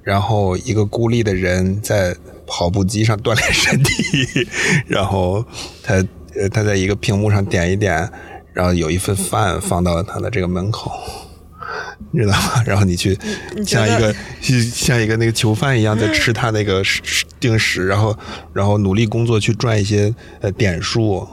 [0.03, 2.15] 然后一个孤立的人在
[2.47, 4.47] 跑步机上锻炼身体，
[4.87, 5.43] 然后
[5.81, 5.95] 他
[6.35, 8.09] 呃他在一个屏幕上点一点，
[8.53, 10.91] 然后有一份饭放到了他的这个门口。
[12.11, 12.61] 你知道吗？
[12.67, 13.17] 然后你去
[13.65, 14.13] 像一个
[14.71, 16.83] 像一个那个囚犯一样在吃他那个
[17.39, 18.15] 定时，然后
[18.53, 21.27] 然后努力工作去赚一些呃点数，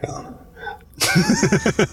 [0.00, 1.88] 这样的。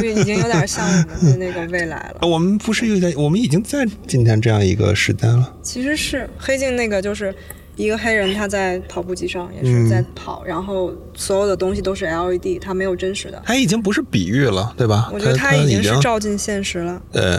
[0.00, 2.18] 对，已经有点像我们的那个未来了。
[2.28, 5.54] 我们不是有点，我们已经在今天这样一个时代了。
[5.62, 7.34] 其实是黑镜那个，就是
[7.76, 13.42] 一个黑人他在跑步机上也是嗯在跑，然后所有的东西都是 LED，它没有真实的。
[13.44, 15.10] 它已经不是比喻了，对吧？
[15.12, 17.00] 我觉得它它已经经是照进现实了。
[17.12, 17.38] 对，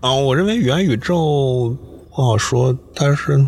[0.00, 1.76] 啊，我认为元宇宙
[2.14, 3.42] 不好说，但是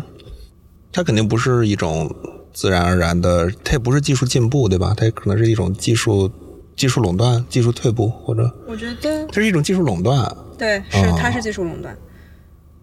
[0.91, 2.13] 它肯定不是一种
[2.51, 4.93] 自然而然的，它也不是技术进步，对吧？
[4.97, 6.31] 它可能是一种技术
[6.75, 10.35] 技术垄断、技术退步，或者我觉得它是一种技术垄断。
[10.57, 11.95] 对，是哦它是技术垄断。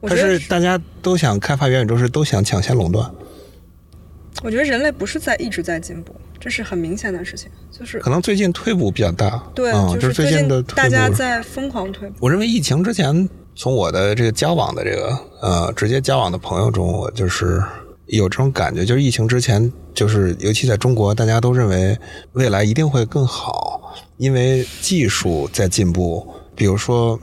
[0.01, 3.11] 我它是大家都想开发元宇宙，是都想抢先垄断。
[4.43, 9.43] 我觉得人类不是在一直在进步，这是很明显的事情，就是可能最近退步比较大。
[9.55, 12.15] 对，就是最近的大家在疯狂退步。
[12.21, 17.63] 我认为疫情之前，从我的这个交往的这个呃直接交往的朋友中，我就是
[18.07, 21.99] 有这种感觉，就是疫情之前，就是尤其在中国，大家都认为
[22.33, 27.19] 未来一定会更好，因为技术在进步，比如说。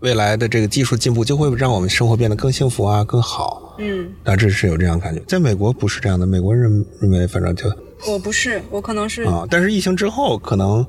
[0.00, 3.61] 未来的这个技术进步就会让我们生活变得更幸福啊，更好。
[3.78, 5.20] 嗯，大致是有这样感觉。
[5.26, 7.64] 在美国不是这样的，美国人认为反正就
[8.06, 9.46] 我不是，我可能是啊。
[9.50, 10.84] 但是疫情之后，可能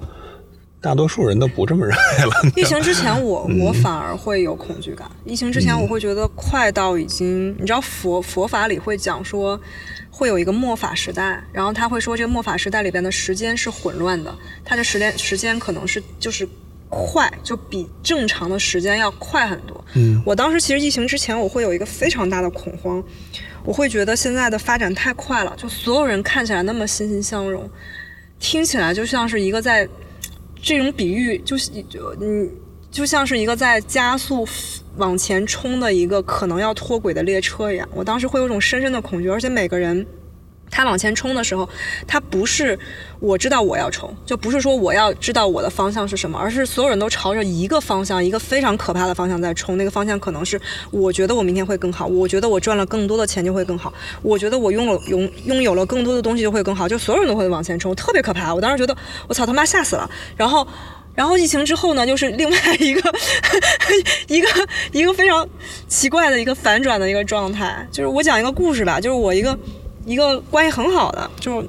[0.81, 2.31] 大多数人都不这么认为了。
[2.57, 5.09] 疫情之前，我我反而会有恐惧感。
[5.23, 9.59] 疫情之前，我会觉得快到已经，你知道佛佛法里会讲说
[10.09, 16.47] 会有一个末法时代，然后他会说这个末法时代里边的时间是混乱的，它的时间时间可能是就是。
[16.93, 19.83] 快就比正常的时间要快很多。
[19.95, 23.03] 嗯，我当时其实疫情之前，我会有一个非常大的恐慌，
[23.63, 27.69] 我会觉得现在的发展太快了，就所有人看起来那么欣欣向荣，
[28.39, 29.87] 听起来就像是一个在
[30.61, 32.49] 这种比喻，就是就嗯，
[32.91, 34.47] 就像是一个在加速
[34.97, 37.87] 往前冲的一个可能要脱轨的列车一样。
[37.93, 40.05] 我当时会有种深深的恐惧，而且每个人。
[40.73, 41.69] 他往前冲的时候，
[42.07, 42.77] 他不是
[43.19, 49.77] 我知道我要冲，就不是说我要知道我的方向是什么，而是所有人都朝着一个方向，一个非常可怕的方向在冲。
[49.77, 50.59] 那个方向可能是
[50.89, 53.93] 我觉得我明天会更好，我觉得我赚了更多的钱就会更好，
[54.23, 58.53] 我觉得我拥有拥拥有了更多的东西就会更好，就所有人都会往前冲，特别可怕。
[58.53, 58.97] 我当时觉得
[59.27, 60.09] 我操他妈吓死了。
[60.35, 60.67] 然后，
[61.13, 63.13] 然后疫情之后呢，就是另外一个
[64.27, 64.47] 一个
[64.91, 65.47] 一个非常
[65.87, 67.87] 奇怪的一个反转的一个状态。
[67.91, 69.55] 就是我讲一个故事吧，就是我一个。
[70.05, 71.63] 一个关系很好的，就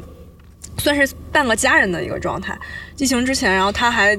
[0.79, 2.59] 算是半个家人的一个状态。
[2.99, 4.19] 疫情之前，然后他还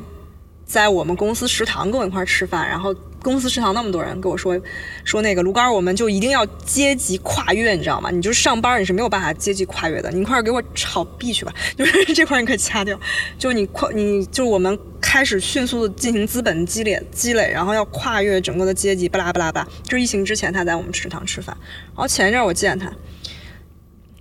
[0.65, 4.59] 在我们公司食堂跟我一块吃饭，然后公司食堂那么多人跟我说
[5.03, 8.09] 说那个卢杆，我们就一定要阶级跨越，你知道吗？
[8.09, 12.99] 你就上班你是没有办法阶级跨越的，你一块给我炒币去吧， 就是这块你可以掐掉。
[13.37, 19.67] 就你跨，你就我们开始迅速的进行资本积累积累，然后要跨越整个的阶级，巴拉巴拉巴。
[19.83, 21.55] 就是疫情之前他在我们食堂吃饭，
[21.87, 22.91] 然后前一阵我见他。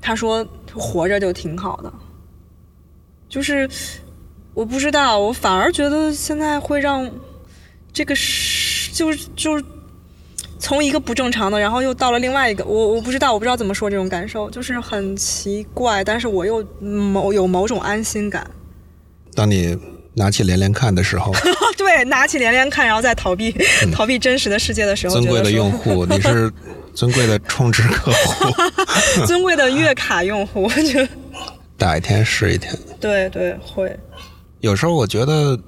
[0.06, 0.46] 他说
[0.76, 1.90] ：“活着就挺好的，
[3.26, 3.66] 就是
[4.52, 7.10] 我不知道，我反而觉得现在会让
[7.90, 9.64] 这个是就是就是
[10.58, 18.48] 从一个不正常的，然后又到了另外一个，我我不知道，我不知道怎么说这种感受，就是很奇怪，但是我又某有某种安心感。
[19.34, 19.74] 当你
[20.14, 21.32] 拿起连连看的时候，
[21.76, 23.54] 对，拿起连连看，然后再逃避
[23.92, 26.52] 逃避真实的世界的时候，尊贵的用户， 你是。”
[26.94, 28.54] 尊贵的充值客户，
[29.26, 31.08] 尊贵的月卡用户，我觉得
[31.76, 32.72] 打一天是一天。
[33.00, 33.98] 对对，会。
[34.60, 35.58] 有时候我觉得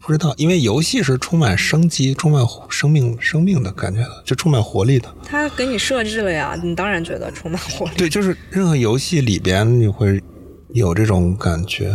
[0.00, 5.12] 不知道，因为游戏是充满生机、充满生命、生命的感觉的，就充满活力的。
[5.24, 7.92] 他给你设置了呀，你当然觉得充满活力。
[7.96, 10.22] 对，就是任何游戏里边你会
[10.68, 11.92] 有这种感觉，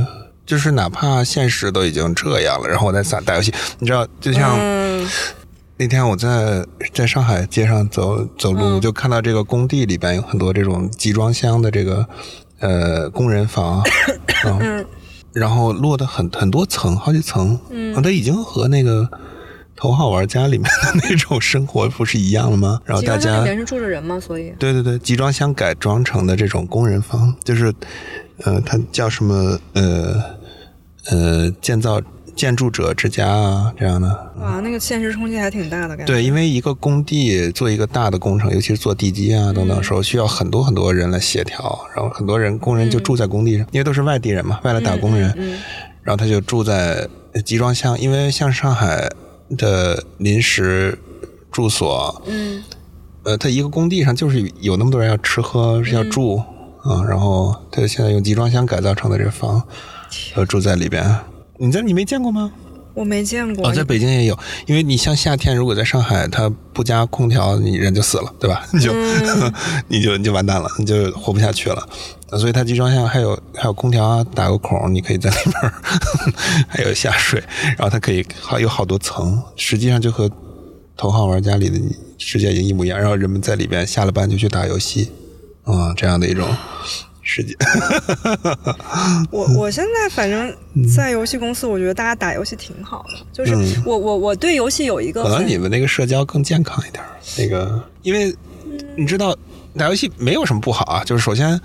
[0.50, 4.58] 就是哪怕现实都已经这样了，然后我在打打游戏，你知道，就像。
[5.78, 12.06] 那天我在在上海街上走走路，就看到这个工地里边有很多这种集装箱的这个
[12.60, 13.82] 呃工人房，
[14.44, 14.86] 嗯，
[15.32, 19.04] 然后落的很很多层，好几层，嗯，它已经和那个
[19.74, 22.82] 《头号玩家》里面的那种生活不是一样了吗？
[22.84, 24.20] 然后大家里面是住着人吗？
[24.20, 27.74] 所以对对对，集装箱改装成的这种工人房，就是
[28.44, 30.22] 呃，它叫什么呃
[31.08, 32.02] 呃建造。
[32.36, 34.08] 建筑者之家啊，这样的
[34.40, 36.06] 啊，那个现实冲击还挺大的感觉。
[36.06, 45.36] 对，因为一个工地做一个大的工程，尤其是做地基啊等等时候，需要很多很多人来协调，然后很多人工人就住在工地上，因为都是外地人嘛，外来打工人，
[46.02, 47.06] 然后他就住在
[47.44, 49.10] 集装箱，因为像上海
[49.58, 50.98] 的临时
[51.52, 52.64] 住所，嗯，
[53.24, 56.38] 呃，他一个工地上就是有那么多人要吃喝要住
[56.84, 59.62] 啊，然后他现在用集装箱改造成的这房，
[60.36, 61.04] 呃，住在里边。
[61.58, 62.52] 你在你没见过吗？
[62.96, 63.70] 我没见过。
[63.70, 68.66] 哦，在北京也有，因为你像夏天，如果在上海，它不加空调，你人就死了，对吧？
[68.74, 68.94] 你就
[69.88, 71.88] 你就你就完蛋了，你就活不下去了。
[72.38, 75.72] 所以它集装箱还有还有空调啊，打个孔，你可以在里边
[76.68, 77.42] 还有下水，
[77.78, 80.30] 然后它可以还有好多层，实际上就和
[80.98, 81.80] 头号玩家里的
[82.18, 83.00] 世界已经一模一样。
[83.00, 85.12] 然后人们在里边下了班就去打游戏，
[85.64, 86.48] 啊，这样的一种。
[87.32, 87.56] 世界，
[89.30, 90.52] 我我现在反正
[90.96, 93.26] 在游戏公司，我觉得大家打游戏挺好的。
[93.32, 93.54] 就是
[93.86, 97.04] 我我我对游戏有一个，可能你们那个社交更健康一点。
[97.38, 98.36] 那个，因为
[98.96, 99.38] 你知道
[99.78, 101.04] 打游戏没有什么不好啊。
[101.04, 101.60] 就是首先，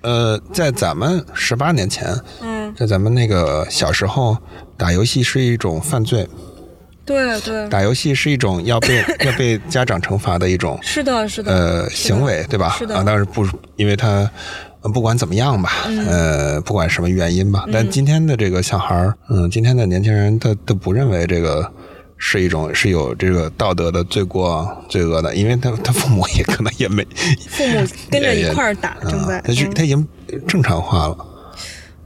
[0.00, 2.08] 呃，在咱们十八年前，
[2.40, 4.34] 嗯，在咱们那个小时候
[4.78, 6.26] 打游戏是一种犯罪。
[7.04, 12.74] 对对，打游戏是一种要被 要被家长惩罚的一种，是的，是的，呃，行为对吧？
[12.78, 13.46] 是的，啊，但是不，
[13.76, 14.28] 因为他。
[14.92, 15.70] 不管怎么样吧，
[16.06, 21.70] 呃，不管什么原因吧，但今天的这个小孩儿，嗯，今天的年轻人，他都不认为这个
[22.18, 27.02] 是一种是有这个道德的罪过罪恶的，因为他他父母也可能也没
[27.48, 30.06] 父母跟着一块儿打，正在，他是他已经
[30.46, 31.16] 正常化了。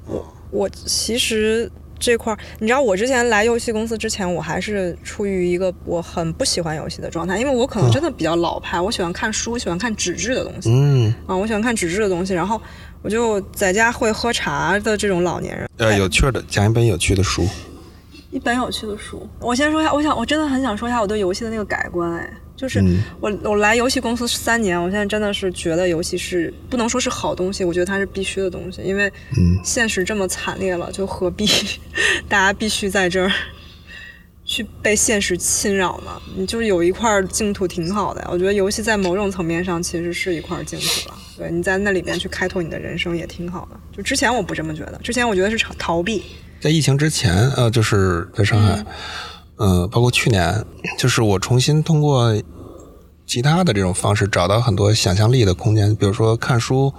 [0.06, 1.70] 我我其实。
[1.98, 10.70] 这块儿，你知道我之前来游戏公司之前，我还是处于一个我很不喜欢游戏的状态，因为我可能真的比较老派，我喜欢看书，喜欢看纸质的东西。
[10.70, 12.60] 嗯，啊，我喜欢看纸质的东西，然后
[13.02, 15.68] 我就在家会喝茶的这种老年人。
[15.76, 17.46] 呃，有趣的，讲一本有趣的书。
[18.30, 22.30] 一本有趣的书，我先说一下，我想我真的很想说一下我对游戏的那个改观，哎。
[22.58, 22.82] 就是
[23.20, 29.10] 我我来游戏公司三年，我现在真的是觉得游戏是不能说是好东西，我觉得它是必须的东西，因为
[29.62, 31.46] 现实这么惨烈了，就何必
[32.28, 33.32] 大家必须在这儿
[34.44, 36.20] 去被现实侵扰呢？
[36.36, 41.14] 你就是有一块净土挺好的，我觉得游戏在某种层面上其实是一块净土了。
[41.36, 43.78] 对，你在那里面去开拓你的人生也挺好的。
[43.96, 46.24] 就之前我不这么觉得，之前我觉得是逃逃避。
[46.60, 48.74] 在疫情之前，呃，就是在上海。
[48.74, 48.86] 嗯，
[49.90, 50.64] 包括去年，
[50.98, 52.34] 就是我重新通过
[53.26, 56.90] 其他的这种方式找到很多想象力的空间，比如说看书、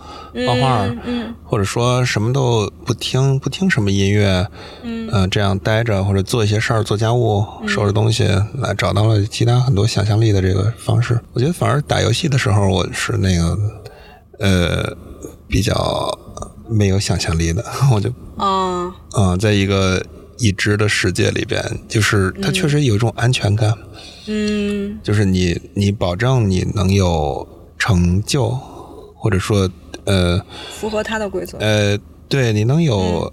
[0.46, 4.46] 画画，嗯，或者说什么都不听，不听什么音乐，
[4.84, 11.20] 嗯，这样待着或者做一些事儿、做家务、收拾东西，来找到了其他很多想象力的这个方式。
[11.34, 13.58] 我觉得反而打游戏的时候，我是那个
[14.40, 14.96] 呃
[15.48, 16.16] 比较
[16.70, 20.06] 没有想象力的， 我就啊啊，在一个。
[20.40, 23.74] 已知的世界里边，就是它确实有一种安全感，
[24.28, 28.50] 嗯，就是你你保证你能有成就，
[29.16, 29.70] 或者说
[30.06, 33.32] 呃，符合他的规则，呃，对你能有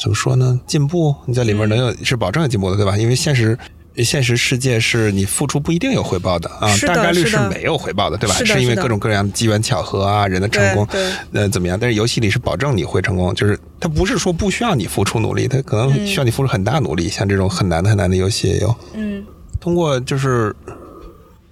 [0.00, 0.60] 怎么说呢？
[0.66, 2.96] 进步，你在里面能有是保证有进步的，对吧？
[2.96, 3.58] 因为现实。
[3.96, 8.34] 现实世界是你付出不一定有回报的啊，大概率是没有回报的，对吧？
[8.44, 10.86] 是因为各种各样的机缘巧合啊，人的成功，
[11.32, 11.78] 呃，怎么样？
[11.78, 17.08] 但是游戏里是保证你会成功，就是它不是说不需要你付出努力，它可能需要你付出很大努力。
[17.08, 18.74] 像这种很难的很难的游戏也有。
[18.94, 19.24] 嗯，
[19.60, 20.54] 通过就是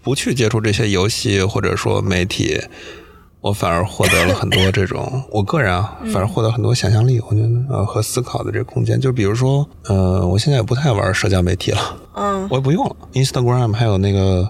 [0.03, 2.61] 不去接触这些游戏或者说媒体。
[3.41, 9.01] 我反而获得了很多这种，我个人啊， 反而获得很多想象力，我觉得呃和思考的这个空间。
[9.01, 11.81] 就比如说，呃，我现在也不太玩社交媒体了，
[12.15, 14.49] 嗯，我也不用了，Instagram 还有那个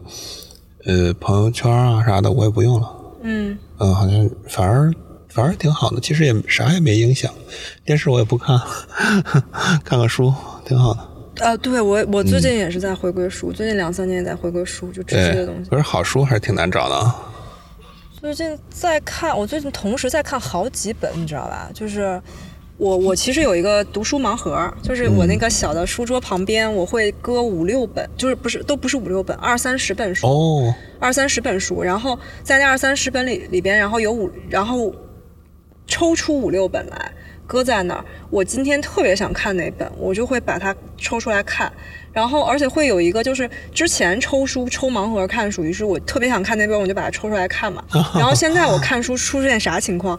[0.86, 2.90] 呃朋友圈啊啥的，我也不用了，
[3.22, 4.90] 嗯，嗯，好像反而
[5.28, 7.30] 反而挺好的，其实也啥也没影响，
[7.84, 8.58] 电视我也不看，
[9.84, 10.32] 看看书
[10.64, 11.00] 挺好的。
[11.40, 15.70] 呃，对我我最近也是在回归书，最近两三年也在回归书，就这些东西。
[15.70, 17.14] 可是好书还是挺难找的啊。
[18.20, 21.70] 最近在看，我最近同时在看好几本，你知道吧？
[21.72, 22.20] 就是
[22.76, 34.92] 我我其实有一个读书盲盒，就是我那个小的书桌旁边，我会搁五六本，就是不是都不是五六本，二三十本书，哦，二三十本书，然后在那二三十本里里边，然后有五，然后
[35.86, 37.12] 抽出五六本来
[37.48, 38.04] 搁在那儿。
[38.30, 41.72] 我今天特别想看哪本，我就会把它抽出来看。
[42.12, 47.82] 然后，而且会有一个，就是之前抽书抽盲盒看，属于是我特别想看那本，我就把它抽出来看嘛。
[48.14, 50.18] 然后现在我看书出现啥情况？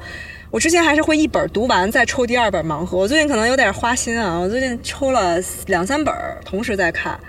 [0.49, 6.13] 我之前还是会一本读完再抽第二本盲盒，我最近可能有点花心啊，我最近抽了两三本
[6.43, 7.19] 同时在看，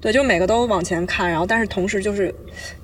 [0.00, 2.34] 对，就每个都往前看，然后但是同时就是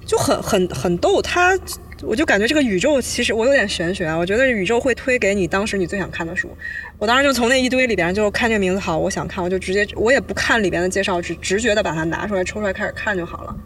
[0.06, 1.58] 就很很很逗，它。
[2.02, 6.48] 我就感觉这个宇宙其实我有点玄学啊，我觉得宇宙会推给你当时你最想看的书。
[6.98, 13.56] 我当时就从那一堆里边就看这个名字好，我想看，我就直接我也不看里边的介绍，只直觉的把它拿出来抽出来开始看就好了。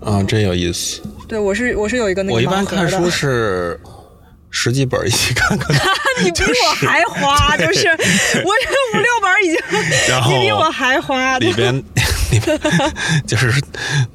[0.00, 1.02] 啊，真有意思。
[1.26, 2.34] 对，我是我是有一个那个。
[2.34, 3.78] 我一般看书是
[4.50, 5.76] 十几本一起看看。
[6.22, 11.38] 你比我还花， 就是我这五六本已经，你比我还花。
[11.38, 11.82] 里边
[12.30, 12.58] 里 边
[13.26, 13.60] 就是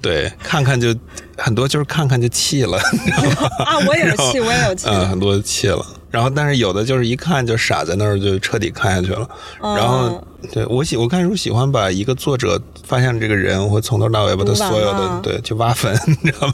[0.01, 0.95] 对看看就。
[1.35, 2.77] 很多就是看看就气了，
[3.65, 5.83] 啊，我也有气，我也有气，嗯，很多气了。
[6.13, 9.27] 然后，但是有的就是一看就傻在那儿，就彻底看下去了。
[9.59, 15.91] 然后，对我喜我看书喜欢把一个作者发现这个人，我会从头到尾把他所有的 对去挖坟，
[16.21, 16.53] 你知道吗？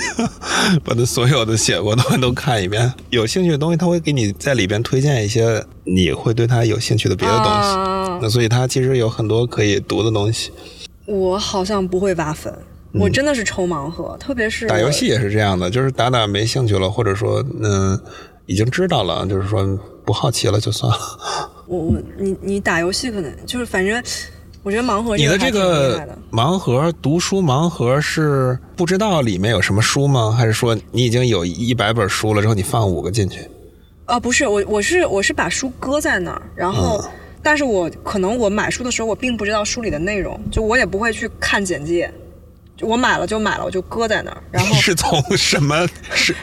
[0.82, 2.90] 把他所有的写过的都看一遍。
[3.10, 7.76] 有兴趣的东西，他会给你在里边推荐一些你会对他有兴趣的别的东西。
[8.22, 10.50] 那所以，他其实有很多可以读的东西。
[11.04, 12.50] 我好像不会挖坟。
[12.92, 17.96] 我真的是抽盲盒，特别是打游戏也是这样的，就是打打没兴趣了，或者说嗯
[18.50, 19.64] 已经知道了，就是说
[20.04, 20.98] 不好奇了就算了。
[21.68, 24.02] 我我你你打游戏可能就是反正
[24.64, 30.32] 我觉得盲盒你的这个盲盒读书盲盒是不知道里面有什么书吗？
[30.36, 33.48] 还是说你已经有一百本书了之后你放五个进去？
[34.06, 37.00] 啊不是我我是我是把书搁在那儿，然后
[37.44, 42.12] 但是我可能我买书的时候我并不知道书里的内容，就我也不会去看简介。
[42.82, 44.42] 我买了就买了，我就搁在那儿。
[44.50, 46.34] 然后 是从什么是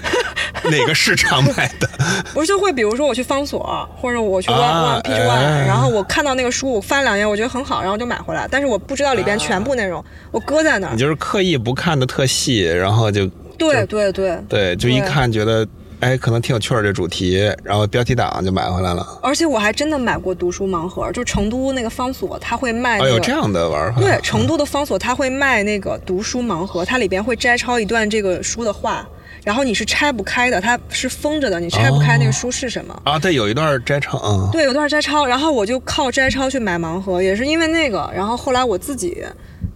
[0.71, 1.89] 哪个市场买的？
[2.33, 8.47] 不是，就会比如说我去方所，或者我去万啊万 PG One，、哎然后我看到那个书，我翻两页，我觉得很好，然后就买回来。
[8.49, 10.99] 但是我不知道里边全部内容，我搁在那儿你。
[10.99, 13.25] 就是刻意不看的特细，然后就
[13.57, 15.67] 对对对，对，就一看觉得
[15.99, 19.05] 哎可能挺有趣儿这主题，然后标题党就买回来了。
[19.21, 23.09] 而且我还真的买过读书盲盒，就成都那个方所，他会卖、那个。
[23.09, 23.99] 哦，有这样的玩法。
[23.99, 29.07] 对，成都的方所他会卖那个读书盲盒，它里边会摘抄一段这个书的话，
[29.47, 33.01] 然后你是拆不开的，它是封着的，你拆不开那个书是什么。
[33.05, 39.23] 啊，对，有一段摘抄，嗯，对，有段摘抄，然后我就靠摘抄去买盲盒，也是因为那个，然后后来我自己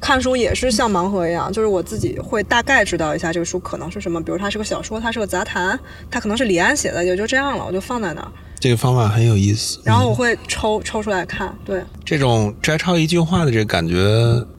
[0.02, 8.28] 看书也是像盲盒一样，就是我自己会大概知道一下这个书可能是什么，比如它是个小说，它是个杂谈，它可能是李安写的，也就这样了，我就放在那儿，
[8.60, 9.80] 这个方法很有意思。
[9.86, 13.96] 然后我会抽抽出来看，对，这种摘抄一句话的这个感觉，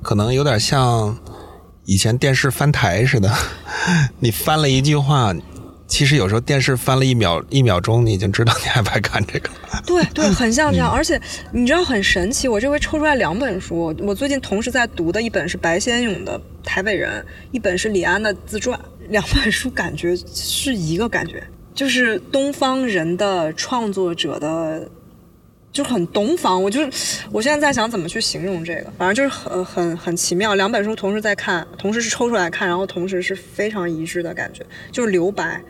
[0.01, 1.15] 可能有点像
[1.85, 3.33] 以前电视翻台似的。
[4.21, 5.35] 你翻了一句话，
[5.87, 9.83] 其实有时候电视翻了一秒一秒钟，你已经知道你爱不爱看这个了。
[9.85, 11.21] 对对，很像这样，而且
[11.53, 17.21] 你知道很神奇，我这回抽出来两本书，我最近同时在读的一本是白先勇的《台北人》，
[17.51, 18.79] 一本是李安的自传，
[19.09, 21.43] 两本书感觉是一个感觉，
[21.75, 24.89] 就是东方人的创作者的。
[25.73, 30.55] 就很东方，我就是我现在在想怎么去形容这个，反正就是很很很奇妙。
[30.55, 35.61] 两本书同时在看，同时是抽出来看，然后同时是非常一致的感觉，就是留白，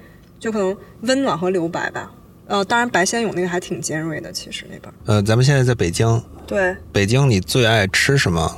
[0.40, 2.10] 就可能温暖和留白吧。
[2.48, 4.92] 呃，当然白先勇那个还挺尖锐的，其实那本。
[5.06, 8.56] 呃，咱们现在在北京，对，北京你最爱吃什么？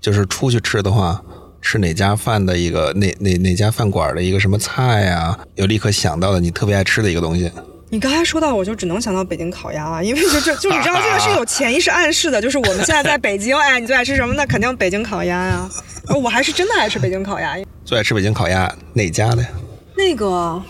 [0.00, 1.20] 就是出去吃的话，
[1.60, 7.50] 吃哪家饭的一个哪哪哪家饭馆的一个什么菜呀、有立刻想到的你特别爱吃的一个东西。
[7.90, 14.34] 你刚才说到，我就只能想到北京烤鸭了，因为就就就你知道这个是有潜意识暗示的，就是我们现在在北京， 哎，你最爱吃什么？
[14.34, 15.68] 那肯定北京烤鸭呀。
[16.08, 17.56] 呃我还是真的爱吃北京烤鸭。
[17.84, 19.48] 最爱吃北京烤鸭哪家的呀？
[19.96, 20.62] 那个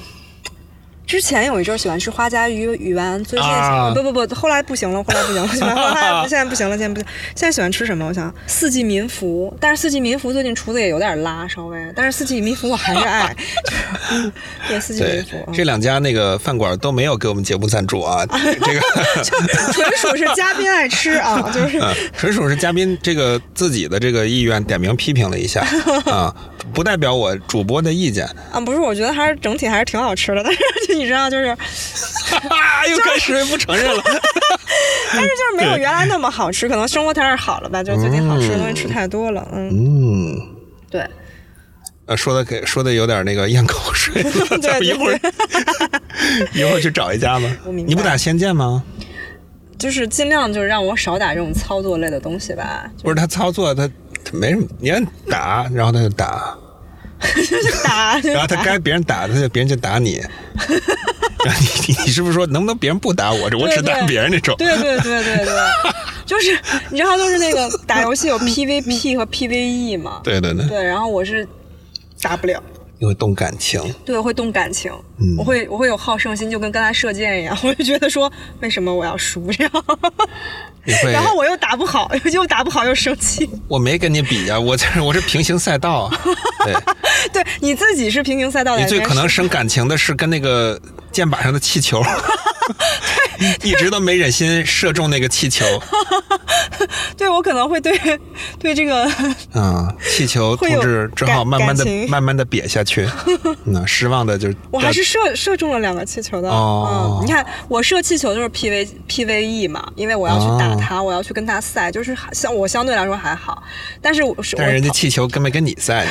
[1.08, 7.08] 之前有一阵儿喜欢吃花家鱼鱼丸，最近、啊不不不，后来不行了，后来不行了，喜欢后来 现在不行了，现在不行。
[7.34, 8.06] 现在喜欢吃什么？
[8.06, 13.34] 我想四季民福，但是四季民福最近厨子也有点拉，稍微，但是四季民福我还是爱。
[14.68, 18.80] 对，四季民福，嗯这两家那个饭馆都没有给我们节目赞助啊， 这个。
[19.72, 21.78] 纯属是嘉宾爱吃啊，就是。
[21.78, 25.66] 啊，纯属是嘉宾这个自己的这个意愿点名批评了一下
[26.04, 26.34] 啊，
[26.72, 28.26] 不代表我主播的意见。
[28.52, 31.46] 啊，不是，我觉得还是整体还是挺好吃的， 但是就你知道，就是，
[32.90, 34.02] 又开始不承认了。
[35.12, 40.40] 但是就是没有原来那么好吃，可能生活条件好了吧，就最近好吃的东西吃太多了，嗯，嗯，
[40.90, 41.06] 对，
[42.06, 45.18] 呃，说的给说的有点那个咽口水了，对咱们一会儿
[46.52, 48.82] 一会儿去找一家吧你不打仙剑吗？
[49.78, 53.88] 就是尽量就是让我少打这种操作类的东西吧，不是他操作他
[54.24, 56.56] 他没什么，你让打，然后他就打，
[57.20, 60.22] 就 是打，然后他该别人打他就别人就打你。
[61.44, 64.54] 然后你你你是不是说能不能别人不打我，我只打别人那种？
[64.58, 65.46] 对对对对对，
[66.26, 66.50] 就是
[66.90, 71.46] 你知道，就是那个打游戏有 PVP 和 PVE 嘛，对对对，对，然后我是
[72.20, 72.62] 打不了。
[72.98, 73.80] 你会动感情。
[74.04, 78.30] 对，会动感情，嗯我会我会有好胜心，就跟刚才射箭一样， 我就觉得说
[78.60, 79.72] 为什么我要输这样，
[81.12, 83.48] 然后我又打不好，又打不好又生气。
[83.68, 86.20] 我没跟你比呀、我这我是平行赛道啊。
[86.64, 86.74] 对，
[87.32, 90.80] 对你自己是平行赛道的，你最可能生感情的是跟那个
[91.12, 92.02] 箭靶上的气球，
[93.62, 95.64] 一直都没忍心射中那个气球。
[97.16, 97.98] 对我可能会对
[98.58, 99.10] 对这个
[99.54, 103.08] 嗯，气球会有同志只好慢慢的慢慢的瘪下去。
[103.64, 106.48] 嗯，失望的就是我还是射射中了两个气球的。
[106.48, 113.62] 哦嗯，你看我射气球就是 P V P V E 嘛，因为我要去打哦它，我要去跟他赛，就是还相我相对来说还好，
[114.00, 116.06] 但是我是但是人家气球跟没跟你赛。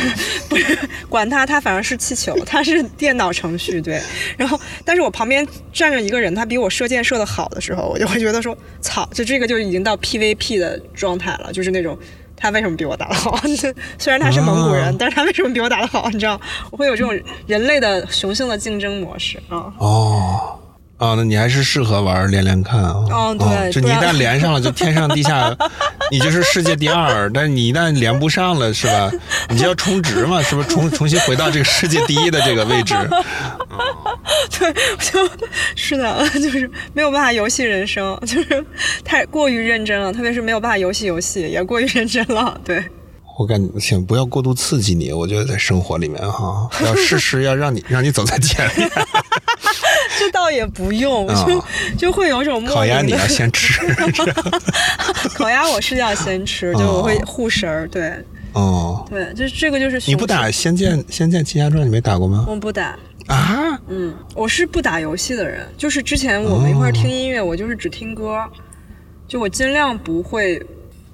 [0.49, 0.77] 不是
[1.09, 4.01] 管他，他反正是气球，他是电脑程序对。
[4.37, 11.97] 然后，但是我旁边站着一个人，他比我射箭射的好的时候，我就会觉得说，操，就这个就已经到 PVP 的状态了，就是那种。
[12.39, 13.35] 他为什么比我打得好？
[13.97, 16.07] 虽然他是蒙古人，哦但是他为什么比我打得好？
[16.13, 16.39] 你知道，
[16.69, 17.11] 我会有这种
[17.47, 19.73] 人类的雄性的竞争模式啊。
[19.79, 20.59] 哦。
[20.99, 22.93] 哦，那你还是适合玩连连看啊！
[23.11, 25.55] 哦对就你一旦 连上了，就天上地下，
[26.11, 27.31] 你就是世界第二。
[27.31, 29.11] 但是你一旦连不上了，是吧？
[29.49, 30.69] 你就要充值嘛，是不是？
[30.69, 32.95] 重重新回到这个世界第一的这个位置。
[34.57, 35.29] 对，就
[35.75, 38.65] 是的，就是没有办法游戏人生，就是
[39.03, 42.59] 太过于认真了，特别是没有办法游戏游戏，也过于认真了。
[42.65, 42.83] 对。
[43.37, 45.13] 我感觉，请不要过度刺激你。
[45.13, 48.89] 我觉得在生活里面哈，要事事要让你让你走在前面。
[50.19, 51.63] 这倒也不用，就
[51.97, 53.81] 就会有种莫烤鸭你要先吃。
[55.35, 57.87] 烤鸭我是要先吃，就我会护食儿。
[57.87, 58.13] 对
[58.53, 62.45] 哦，对，就是这个就是你不打《仙剑》《仙剑奇侠传》，你没打过吗？
[62.47, 62.97] 我不打，
[63.27, 63.79] 啊？
[63.87, 68.43] 嗯，我是不打游戏的人，就是之前我们一块儿听音乐，我就是只听歌，
[69.27, 70.61] 就我尽量不会。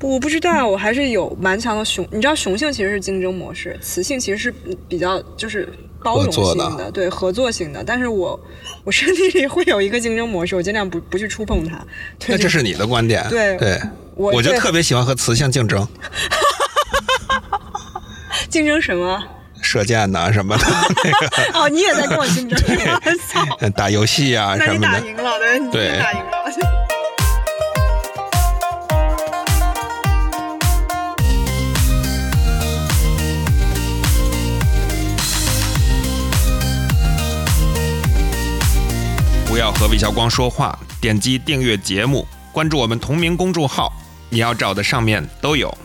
[0.01, 4.53] 我不知道，我还是有蛮强的雄，你知道雄性其实是竞争模式，雌性其实是
[4.89, 5.71] 比较就是
[6.03, 7.83] 包容性的，对合作性的。
[7.83, 8.39] 但是我
[8.83, 11.79] 我身体里会有一个竞争模式，我尽量不不去触碰它。
[12.27, 13.25] 那这是你的观点？
[13.29, 13.81] 对对，
[14.15, 15.87] 我就特别喜欢和雌性竞争。
[18.49, 19.23] 竞争什么？
[19.61, 20.65] 射箭呐什么的
[21.03, 21.27] 那个。
[21.59, 22.59] 哦，你也在跟我竞争？
[23.71, 24.87] 打游戏啊什么的。
[24.87, 26.42] 打赢了，对，对，打赢了。
[39.79, 43.91] 和魏小光说话，点击订阅节目，关注我们同名公众号，
[44.29, 45.75] 你要找的上面都有。